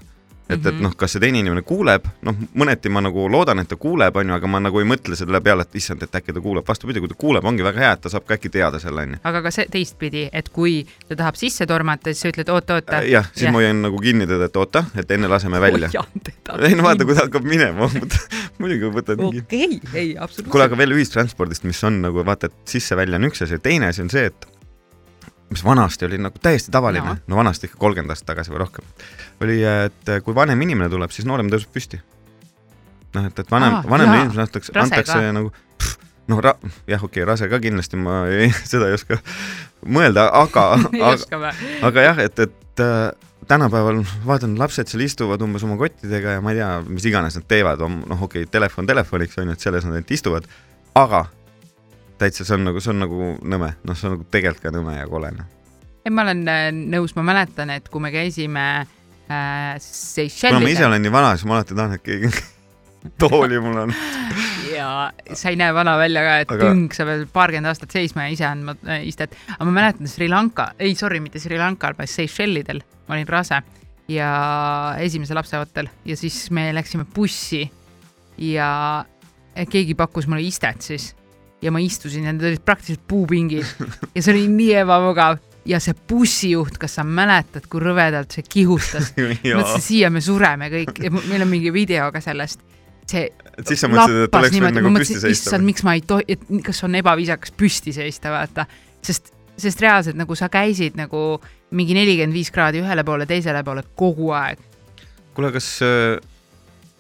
[0.50, 0.82] et, et Mhm.
[0.84, 4.34] noh, kas see teine inimene kuuleb, noh, mõneti ma nagu loodan, et ta kuuleb, onju,
[4.34, 7.10] aga ma nagu ei mõtle selle peale, et issand, et äkki ta kuuleb, vastupidi, kui
[7.12, 9.20] ta kuuleb, ongi väga hea, et ta saab ka äkki teada selle, onju.
[9.24, 13.04] aga ka see teistpidi, et kui ta tahab sisse tormata, siis sa ütled oota-oota.
[13.08, 15.90] jah, siis ma hoian nagu kinni teda, et oota, et enne laseme välja.
[16.68, 17.90] ei no vaata, kui ta hakkab minema,
[18.60, 20.52] muidugi võtad okei, ei, absoluutselt.
[20.52, 24.02] kuule, aga veel ühistranspordist, mis on nagu vaata, et sisse-välja on üks asi, teine asi
[24.06, 24.48] on see, et
[25.50, 27.16] mis vanasti oli nagu täiesti tavaline No.
[27.28, 28.88] no,, vanasti ikka kolmkümmend aastat tagasi või rohkem,
[29.42, 32.02] oli, et kui vanem inimene tuleb, siis noorem tõuseb püsti.
[33.16, 35.54] noh, et, et vanem Aa,, vanemale inimesele antakse, antakse nagu
[36.28, 36.58] noh, ra-,
[36.88, 39.20] jah, okei okay,, rase ka kindlasti, ma ei, seda ei oska
[39.86, 40.68] mõelda, aga
[41.14, 41.54] aga,
[41.88, 43.08] aga jah, et, et äh,
[43.48, 47.48] tänapäeval vaatan, lapsed seal istuvad umbes oma kottidega ja ma ei tea, mis iganes nad
[47.48, 50.50] teevad, noh, okei okay,, telefon telefoniks on ju, et selles nad ainult istuvad,
[50.98, 51.26] aga
[52.22, 54.98] täitsa see on nagu, see on nagu nõme, noh, see on nagu tegelikult ka nõme
[54.98, 55.50] ja kole, noh.
[56.04, 58.88] ei, ma olen äh, nõus, ma mäletan, et kui me käisime äh,
[59.28, 62.32] kuna ma ise Seychellidel olen nii vana, siis ma alati tahan, et keegi
[63.22, 63.96] tooli mul on.
[64.74, 64.92] ja
[65.32, 68.36] sa ei näe vana välja ka, et Aga- tünk, sa pead paarkümmend aastat seisma ja
[68.36, 69.36] ise andma äh, istet.
[69.58, 73.62] aga ma mäletan Sri Lanka, ei sorry, mitte Sri Lankal, vaid Seychellidel, ma olin rase
[74.08, 74.32] ja
[75.04, 77.66] esimese lapse ootel ja siis me läksime bussi
[78.38, 79.06] ja
[79.70, 81.12] keegi pakkus mulle istet siis
[81.62, 83.66] ja ma istusin ja need olid praktiliselt puupingid
[84.16, 89.12] ja see oli nii ebamugav ja see bussijuht, kas sa mäletad, kui rõvedalt see kihustas?
[89.18, 92.64] mõtlesin, siia me sureme kõik ja meil on mingi video ka sellest.
[93.08, 95.66] see et siis sa mõtlesid, et oleks võinud nagu püsti seista issand,.
[95.68, 98.68] miks ma ei tohi, et kas on ebaviisakas püsti seista, vaata,
[99.06, 101.40] sest, sest reaalselt nagu sa käisid nagu
[101.76, 104.62] mingi nelikümmend viis kraadi ühele poole, teisele poole kogu aeg.
[105.34, 106.18] kuule, kas äh,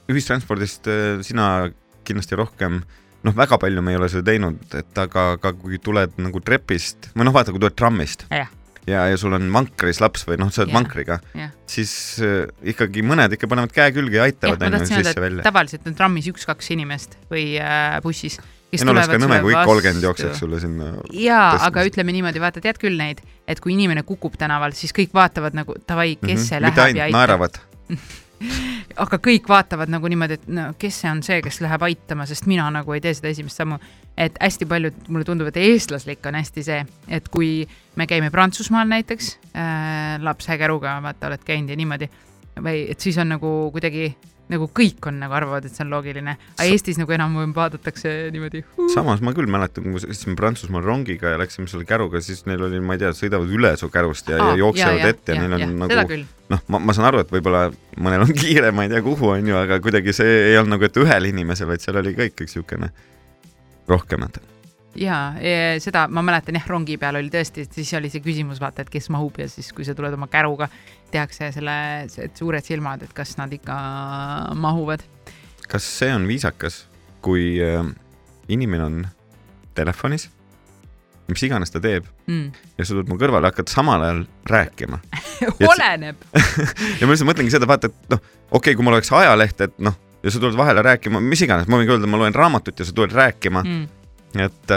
[0.09, 1.69] ühistranspordist äh, sina
[2.07, 2.81] kindlasti rohkem
[3.27, 7.11] noh, väga palju me ei ole seda teinud, et aga, aga kui tuled nagu trepist
[7.15, 8.49] või noh, vaata, kui tuled trammist Jah.
[8.87, 10.79] ja, ja sul on vankris laps või noh, sa oled Jah.
[10.79, 15.43] vankriga, jah, siis äh, ikkagi mõned ikka panevad käe külge ja aitavad ma onju sisse-välja.
[15.47, 18.39] tavaliselt on trammis üks-kaks inimest või äh, bussis.
[18.83, 20.93] oleks ka nõme, kui kõik kolmkümmend jookseks sulle sinna.
[21.15, 25.13] jaa, aga ütleme niimoodi, vaata, tead küll neid, et kui inimene kukub tänaval, siis kõik
[25.15, 26.65] vaatavad nagu davai, kes see Mhm.
[26.71, 27.19] mitte läheb ja aitab.
[27.19, 27.59] naeravad.
[29.03, 32.47] aga kõik vaatavad nagu niimoodi, et no kes see on see, kes läheb aitama, sest
[32.49, 33.79] mina nagu ei tee seda esimest sammu.
[34.17, 36.79] et hästi paljud, mulle tundub, et eestlaslik on hästi see,
[37.13, 42.09] et kui me käime Prantsusmaal näiteks äh, lapsekäruga, vaata, oled käinud ja niimoodi
[42.57, 44.09] või et siis on nagu kuidagi
[44.51, 48.63] nagu kõik on nagu arvavad, et see on loogiline, aga Eestis nagu enam-vähem vaadatakse niimoodi.
[48.93, 52.63] samas ma küll mäletan, kui me sõitsime Prantsusmaal rongiga ja läksime selle käruga, siis neil
[52.69, 55.87] oli, ma ei tea, sõidavad üle su kärust ja, ja jooksevad ette ja, neil on
[55.87, 56.19] seda nagu
[56.53, 57.67] noh, ma, ma saan aru, et võib-olla
[57.99, 60.87] mõnel on kiire, ma ei tea, kuhu on ju, aga kuidagi see ei olnud nagu,
[60.87, 62.91] et ühel inimesel, vaid seal oli ka ikkagi siukene
[63.87, 64.39] rohkem, et
[64.97, 65.17] ja
[65.83, 69.09] seda ma mäletan jah, rongi peal oli tõesti, siis oli see küsimus, vaata, et kes
[69.13, 70.69] mahub ja siis, kui sa tuled oma käruga,
[71.11, 71.77] tehakse selle,
[72.35, 73.77] suured silmad, et kas nad ikka
[74.55, 75.05] mahuvad.
[75.67, 76.85] kas see on viisakas,
[77.21, 77.83] kui äh,
[78.47, 78.99] inimene on
[79.75, 80.29] telefonis,
[81.27, 82.51] mis iganes ta teeb Mm.
[82.75, 84.17] ja sa tuled mu kõrvale, hakkad samal ajal
[84.51, 84.97] rääkima
[85.71, 86.25] oleneb,
[86.99, 89.77] ja ma lihtsalt mõtlengi seda, vaata, et noh, okei okay,, kui mul oleks ajaleht, et
[89.79, 92.87] noh, ja sa tuled vahele rääkima, mis iganes, ma võin öelda, ma loen raamatut ja
[92.89, 93.85] sa tuled rääkima mm.,
[94.35, 94.43] mm.
[94.43, 94.75] et,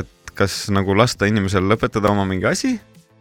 [0.00, 2.74] et kas nagu lasta inimesel lõpetada oma mingi asi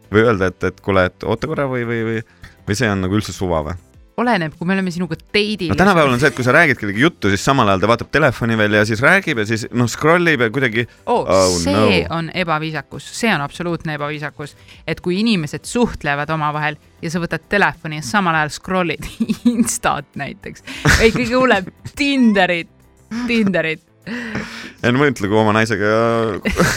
[0.09, 2.25] või öelda, et, et kuule, et oota korra või, või, või,
[2.67, 3.77] või see on nagu üldse suva või?
[4.17, 5.69] oleneb, kui me oleme sinuga date'il.
[5.69, 8.09] no tänapäeval on see, et kui sa räägid kellegi juttu, siis samal ajal ta vaatab
[8.13, 11.75] telefoni veel ja siis räägib ja siis noh, scroll ib ja kuidagi oh, Oh, see
[11.75, 12.15] no.
[12.17, 14.55] on ebaviisakus, see on absoluutne ebaviisakus,
[14.89, 19.05] et kui inimesed suhtlevad omavahel ja sa võtad telefoni ja samal ajal scroll'id
[19.53, 20.65] Instat näiteks
[20.97, 22.71] või kõige hullem Tinderit,
[23.29, 23.83] Tinderit.
[24.81, 25.93] ja no mõtle, kui oma naisega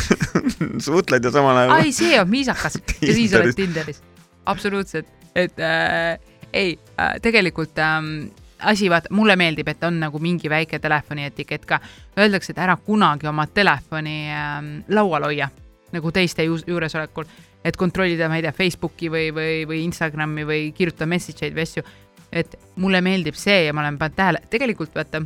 [0.91, 3.57] suhtled ja samal ajal ai, see on viisakas ja siis oled.
[3.57, 4.05] Tinderis,
[4.45, 6.19] absoluutselt, et äh,
[6.53, 11.65] ei äh,, tegelikult ähm, asi, vaata, mulle meeldib, et on nagu mingi väike telefoni etikett
[11.67, 11.81] ka.
[12.19, 15.51] Öeldakse, et ära kunagi oma telefoni ähm, laual hoia
[15.93, 17.27] nagu teiste ju juuresolekul,
[17.65, 21.67] et kontrollida, ma ei tea, Facebooki või, või, või Instagrami või kirjutada message eid või
[21.67, 21.85] asju.
[22.31, 25.25] et mulle meeldib see ja ma olen pannud tähele, tegelikult vaata,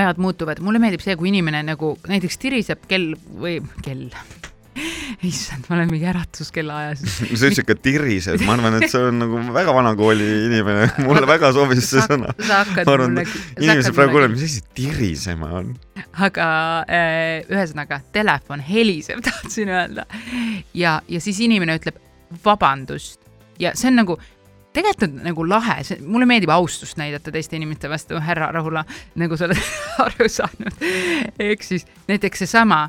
[0.00, 4.08] ajad muutuvad, mulle meeldib see, kui inimene nagu näiteks tiriseb kell või kell.
[5.26, 7.02] issand, ma olen mingi äratuskella ajas.
[7.18, 11.50] sa ütlesid ka tiriseb, ma arvan, et see on nagu väga vanakooli inimene, mulle väga
[11.56, 12.30] sobis see sõna.
[12.38, 15.72] sa hakkad arvan mulle, inimesed praegu kuulevad, mis asi tirisema on.
[16.28, 16.48] aga
[16.86, 20.06] äh, ühesõnaga telefon heliseb, tahtsin öelda.
[20.74, 21.98] ja, ja siis inimene ütleb
[22.44, 23.24] vabandust
[23.58, 24.18] ja see on nagu,
[24.76, 28.84] tegelikult on nagu lahe, see, mulle meeldib austust näidata teiste inimeste vastu, härra Rahula,
[29.18, 29.66] nagu sa oled
[30.06, 30.86] aru saanud.
[31.42, 32.86] ehk siis näiteks seesama,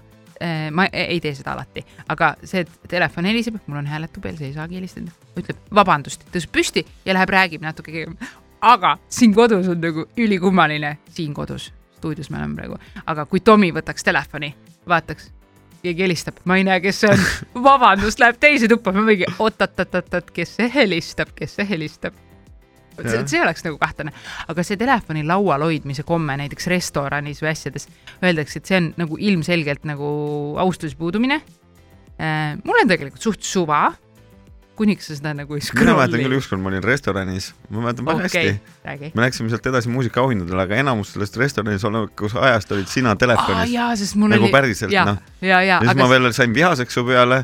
[0.72, 4.80] ma ei tee seda alati, aga see, telefon heliseb, mul on hääletubel, sa ei saagi
[4.80, 8.06] helistada, ütleb vabandust, tõuseb püsti ja läheb, räägib natuke.
[8.62, 13.74] aga siin kodus on nagu ülikummaline, siin kodus, stuudios me oleme praegu, aga kui Tomi
[13.76, 14.54] võtaks telefoni,
[14.88, 15.32] vaataks,
[15.84, 17.28] keegi helistab, ma ei näe, kes see on,
[17.70, 22.16] vabandust, läheb teise tuppa, ma mingi oot-oot-oot-oot, kes see helistab, kes see helistab.
[23.08, 24.14] See see oleks nagu kahtlane,
[24.52, 27.88] aga see telefoni laual hoidmise komme näiteks restoranis või asjades
[28.24, 30.12] öeldakse, et see on nagu ilmselgelt nagu
[30.62, 31.42] austuse puudumine.
[32.64, 33.88] mul on tegelikult suht suva,
[34.80, 36.40] kuniks sa seda nagu ei mina mäletan küll, scroll'i.
[36.40, 38.52] ükskord ma olin restoranis, ma mäletan väga okei
[38.88, 43.74] hästi., me läksime sealt edasi muusikaauhindadele, aga enamus sellest restoranis olekus ajast olid sina telefonis
[43.74, 44.54] jaa, sest mul nagu oli.
[44.56, 47.44] päriselt ja noh., ja, ja, ja siis aga ma veel sain vihaseks su peale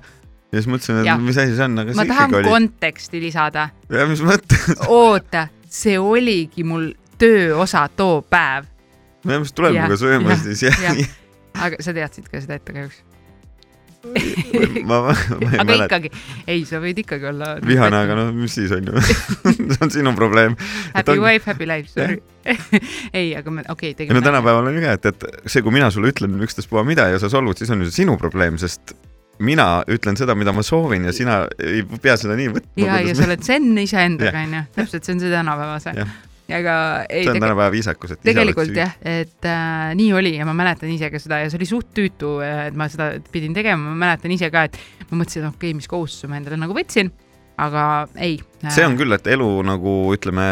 [0.56, 1.22] ja siis mõtlesin, et Jah.
[1.22, 2.52] mis asi see on, aga ma see tahan ikkagi oli.
[2.54, 3.66] konteksti lisada.
[3.92, 4.70] ja mis mõttes,
[5.02, 8.70] oota, see oligi mul tööosa too päev,
[9.26, 11.04] me just tuleme Jah, ka sööma siis jah jah.
[11.68, 13.04] aga sa teadsid ka seda ette kahjuks.
[14.86, 15.14] ma, ma
[15.50, 15.88] ei aga mäleta.
[15.90, 16.12] ikkagi,
[16.46, 17.56] ei, sa võid ikkagi olla.
[17.66, 19.02] vihane, aga noh, mis siis on ju
[19.74, 20.54] see on sinu probleem.
[20.94, 22.22] Happy on- wife, happy life, sorry.
[23.18, 24.24] ei, aga me, okei okay,, ei no tegime.
[24.30, 27.34] tänapäeval on ju ka, et, et see, kui mina sulle ütlen ükstaspuha mida ja sa
[27.34, 28.94] solvud, siis on ju see sinu probleem, sest
[29.40, 32.86] mina ütlen seda, mida ma soovin ja sina ei pea seda nii võtma.
[32.86, 35.96] ja, ja sa oled zen iseendaga, onju, täpselt, see on see tänapäevase
[36.54, 36.76] aga
[37.10, 40.92] ei see on, tänapäeva viisakus, et tegelikult jah, et äh, nii oli ja ma mäletan
[40.94, 44.34] ise ka seda ja see oli suht tüütu, et ma seda pidin tegema, ma mäletan
[44.36, 44.78] ise ka, et
[45.10, 47.10] ma mõtlesin, et okei okay,, mis kohustuse ma endale nagu võtsin,
[47.62, 48.38] aga ei.
[48.68, 50.50] see on küll, et elu nagu ütleme,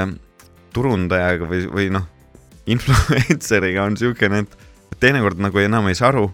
[0.74, 2.10] turundajaga või, või noh,
[2.74, 6.32] influenceriga on siukene, et teinekord nagu enam ei saa aru,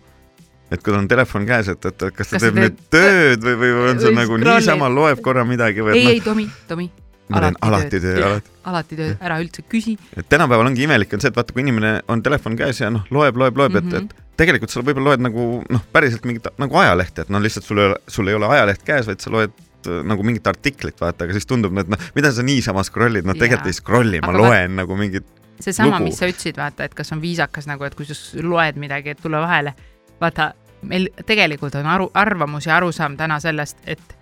[0.70, 3.58] et kui tal on telefon käes, et, et kas ta Kas teeb nüüd tööd või,
[3.60, 6.90] või on see nagu niisama loeb korra midagi või ei, et ei Tomi, Tomi,
[7.30, 8.56] ma teen alati töö, alati.
[8.72, 9.98] alati töö, ära üldse küsi.
[10.18, 13.06] et tänapäeval ongi imelik on see, et vaata, kui inimene on telefon käes ja noh,
[13.14, 13.96] loeb, loeb, loeb mm, Mhm.
[13.96, 14.12] -hmm.
[14.12, 17.66] et, et tegelikult sa võib-olla loed nagu noh, päriselt mingit nagu ajalehte, et noh, lihtsalt
[17.66, 19.52] sul ei ole, sul ei ole ajaleht käes, vaid sa loed
[19.88, 23.34] äh, nagu mingit artiklit, vaata, aga siis tundub, et noh, mida sa niisama scroll'id, no
[23.34, 25.28] tegelikult ei scroll'i, ma Aga loen nagu mingit,
[25.60, 29.16] seesama, mis sa ütlesid, vaata, et kas on viisakas nagu, et kui sa loed midagi,
[29.16, 29.76] et tule vahele.
[30.22, 30.54] vaata,
[30.88, 34.16] meil tegelikult on aru, arvamus ja arusaam täna sellest, et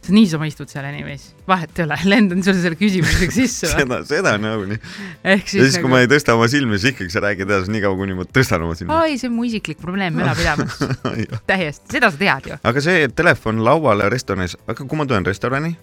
[0.00, 3.68] sa niisama istud seal anime'is, vahet ei ole, lendan sulle selle küsimusega sisse.
[3.74, 4.80] seda, seda nagunii.
[5.24, 7.74] ehk ja siis siis, kui ma ei tõsta oma silmi, siis ikkagi sa räägid edasi
[7.74, 8.96] nii kaua, kuni ma tõstan oma silmi.
[8.96, 10.80] oi, see on mu isiklik probleem, müla pidamas,
[11.50, 12.58] täiesti, seda sa tead ju.
[12.72, 15.76] aga see telefon lauale restoranis, aga kui ma tulen restorani,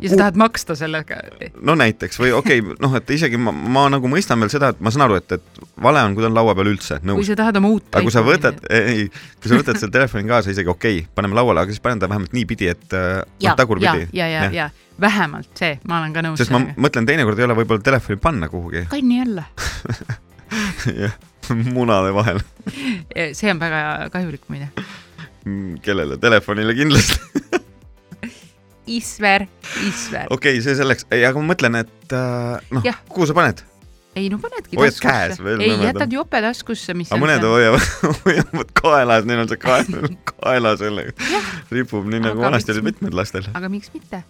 [0.00, 1.20] ja sa tahad maksta sellega.
[1.60, 4.80] no näiteks või okei okay,, noh, et isegi ma, ma nagu mõistan veel seda, et
[4.82, 7.26] ma saan aru, et, et vale on, kui ta on laua peal üldse, kui nõus.
[7.28, 7.88] sa tahad oma uut.
[7.92, 9.08] aga kui sa võtad, ei,
[9.40, 12.10] kui sa võtad selle telefoni kaasa, isegi okei okay,, paneme lauale, aga siis pane ta
[12.10, 14.08] vähemalt niipidi, et äh, noh, ja, ja, tagurpidi.
[14.16, 17.56] ja, ja, ja vähemalt see, ma olen ka nõus sest ma mõtlen, teinekord ei ole
[17.62, 19.46] võib-olla telefoni panna kuhugi, kanni alla.
[21.02, 21.16] jah,
[21.72, 22.42] munade vahel.
[23.38, 24.70] see on väga kahjulik muide.
[25.82, 27.61] kellele, telefonile kindlasti.
[28.86, 29.46] Isver,
[29.86, 30.26] Isver.
[30.30, 33.62] okei okay,, see selleks, aga ma mõtlen, et äh, noh kuhu sa paned?
[34.16, 37.86] Ei no panedki Hoiad käes veel ei, jätad jope taskusse, mis aga mõned hoiavad,
[38.26, 41.14] hoiavad kaelas, neil on see kael, kaela sellega
[41.72, 43.48] ripub nii nagu vanasti oli mitmed lastel.
[43.56, 44.22] aga miks mitte,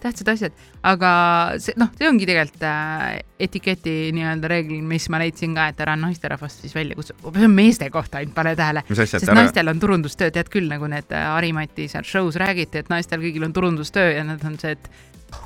[0.00, 1.12] tähtsad asjad, aga
[1.60, 5.96] see noh, see ongi tegelikult äh, etiketi nii-öelda reegel, mis ma leidsin ka, et ära
[6.00, 8.84] naisterahvast siis välja kutsu, see on meeste kohta ainult, pane tähele.
[8.92, 12.92] sest ära, naistel on turundustöö, tead küll, nagu need äh, Harimati seal show's räägiti, et
[12.92, 14.88] naistel kõigil on turundustöö ja nad on see, et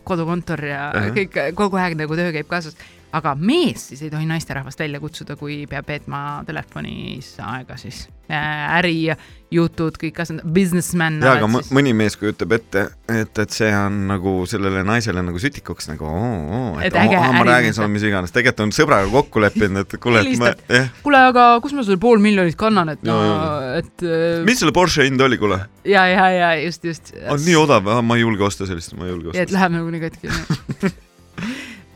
[0.05, 1.03] kodukontor ja uh.
[1.03, 1.15] -huh.
[1.17, 2.77] kõik kogu aeg nagu töö käib kaasas.
[3.17, 8.77] Aga mees siis ei tohi naisterahvast välja kutsuda, kui peab veetma telefonis aega siis äh,
[8.79, 11.17] ärijutud, kõik asjad, businessman.
[11.25, 15.41] jaa, aga mõ- mõni mees kujutab ette, et, et see on nagu sellele naisele nagu
[15.41, 18.77] sütikuks nagu oo, oo, Et et äge oo, ma räägin sulle mis iganes, tegelikult on
[18.77, 22.59] sõbraga kokku leppinud, et kuule, et ma, jah, kuule, aga kus ma sulle pool miljonit
[22.61, 25.63] kannan, et no Jaa,, et äh, mis selle Porsche hind oli, kuule?
[25.89, 27.15] ja, ja, ja just, just.
[27.29, 29.57] on nii odav, ma ei julge osta sellist, ma ei julge ja et osta.
[29.59, 30.97] läheb nagu nii katki.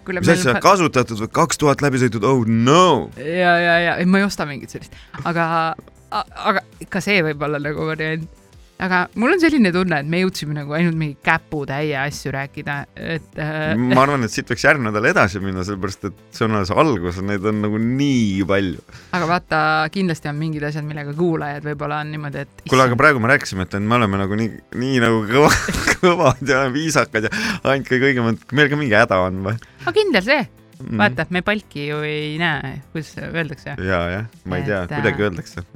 [0.08, 3.10] mis asja, kasutatud või kaks tuhat läbi sõitud, oh no.
[3.16, 5.74] ja, ja, ja ei, ma ei osta mingit sellist, aga,
[6.12, 8.41] aga ka see võib olla nagu variant.
[8.82, 12.76] Aga mul on selline tunne, et me jõudsime nagu ainult mingi käputäie asju rääkida,
[13.14, 16.56] et äh, ma arvan, et siit võiks järgmine nädal edasi minna, sellepärast et see on
[16.58, 18.82] alles algus, neid on nagu nii palju.
[19.18, 19.60] aga vaata,
[19.94, 23.68] kindlasti on mingid asjad, millega kuulajad võib-olla on niimoodi, et kuule, aga praegu me rääkisime,
[23.68, 24.50] et me oleme nagu nii,
[24.82, 25.52] nii nagu kõva,
[26.00, 30.26] kõvad ja viisakad ja ainult kõige õigemad, meil ka mingi häda on või aga kindel
[30.26, 30.42] see,
[30.80, 30.98] mm.?
[31.00, 35.18] vaata, me palki ju ei näe, kuidas öeldakse, ja, jah, ma ei tea Et,, kuidagi
[35.18, 35.66] äh, öeldakse.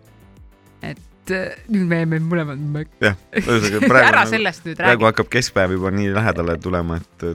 [1.26, 3.00] Et äh, nüüd me jääme mõlemad mökki.
[3.02, 5.10] jah, ühesõnaga praegu ära nagu, sellest nüüd praegu räägi.
[5.10, 7.26] hakkab keskpäev juba nii lähedale tulema, et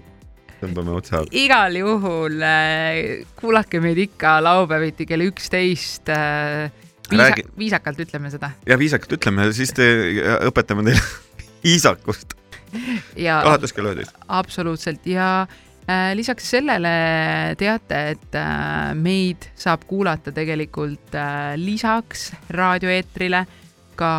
[0.61, 1.23] tõmbame otsa.
[1.35, 6.69] igal juhul äh, kuulake meid ikka laupäeviti kell üksteist äh,.
[7.11, 9.83] Viisa, Räägi- viisakalt ütleme seda ja viisakalt ütleme, siis te
[10.47, 11.01] õpetame teile
[11.65, 12.37] viisakust
[13.19, 14.15] ja alates kella üheteist.
[14.31, 16.93] absoluutselt ja äh, lisaks sellele
[17.59, 23.43] teate, et äh, meid saab kuulata tegelikult äh, lisaks raadioeetrile
[24.01, 24.11] ka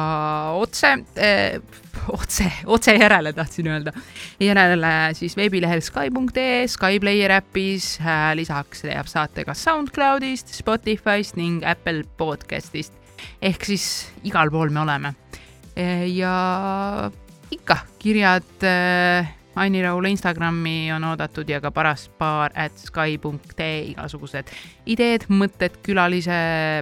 [0.59, 1.59] otse äh,,
[2.12, 3.93] otse, otse järele tahtsin öelda,
[4.43, 11.66] järele siis veebilehel Sky.ee, Sky Player äpis äh,, lisaks leiab saate ka SoundCloudist, Spotify'st ning
[11.66, 13.03] Apple podcast'ist
[13.43, 13.87] ehk siis
[14.26, 15.14] igal pool me oleme.
[16.12, 17.11] ja
[17.53, 24.49] ikka kirjad äh, Anni Raula Instagrami on oodatud ja ka paraspaar at Sky.ee igasugused
[24.87, 26.39] ideed, mõtted, külalise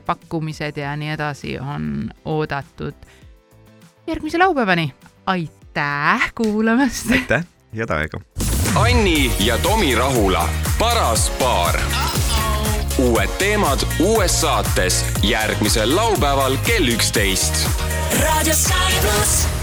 [0.06, 2.94] pakkumised ja nii edasi on oodatud.
[4.06, 4.94] järgmise laupäevani,
[5.26, 7.10] aitäh kuulamast.
[7.10, 7.44] aitäh,
[7.76, 8.20] head aega.
[8.74, 10.48] Anni ja Tomi Rahula,
[10.78, 11.80] paras paar.
[12.98, 17.66] uued teemad uues saates järgmisel laupäeval kell üksteist
[18.18, 19.59] raadio Sky pluss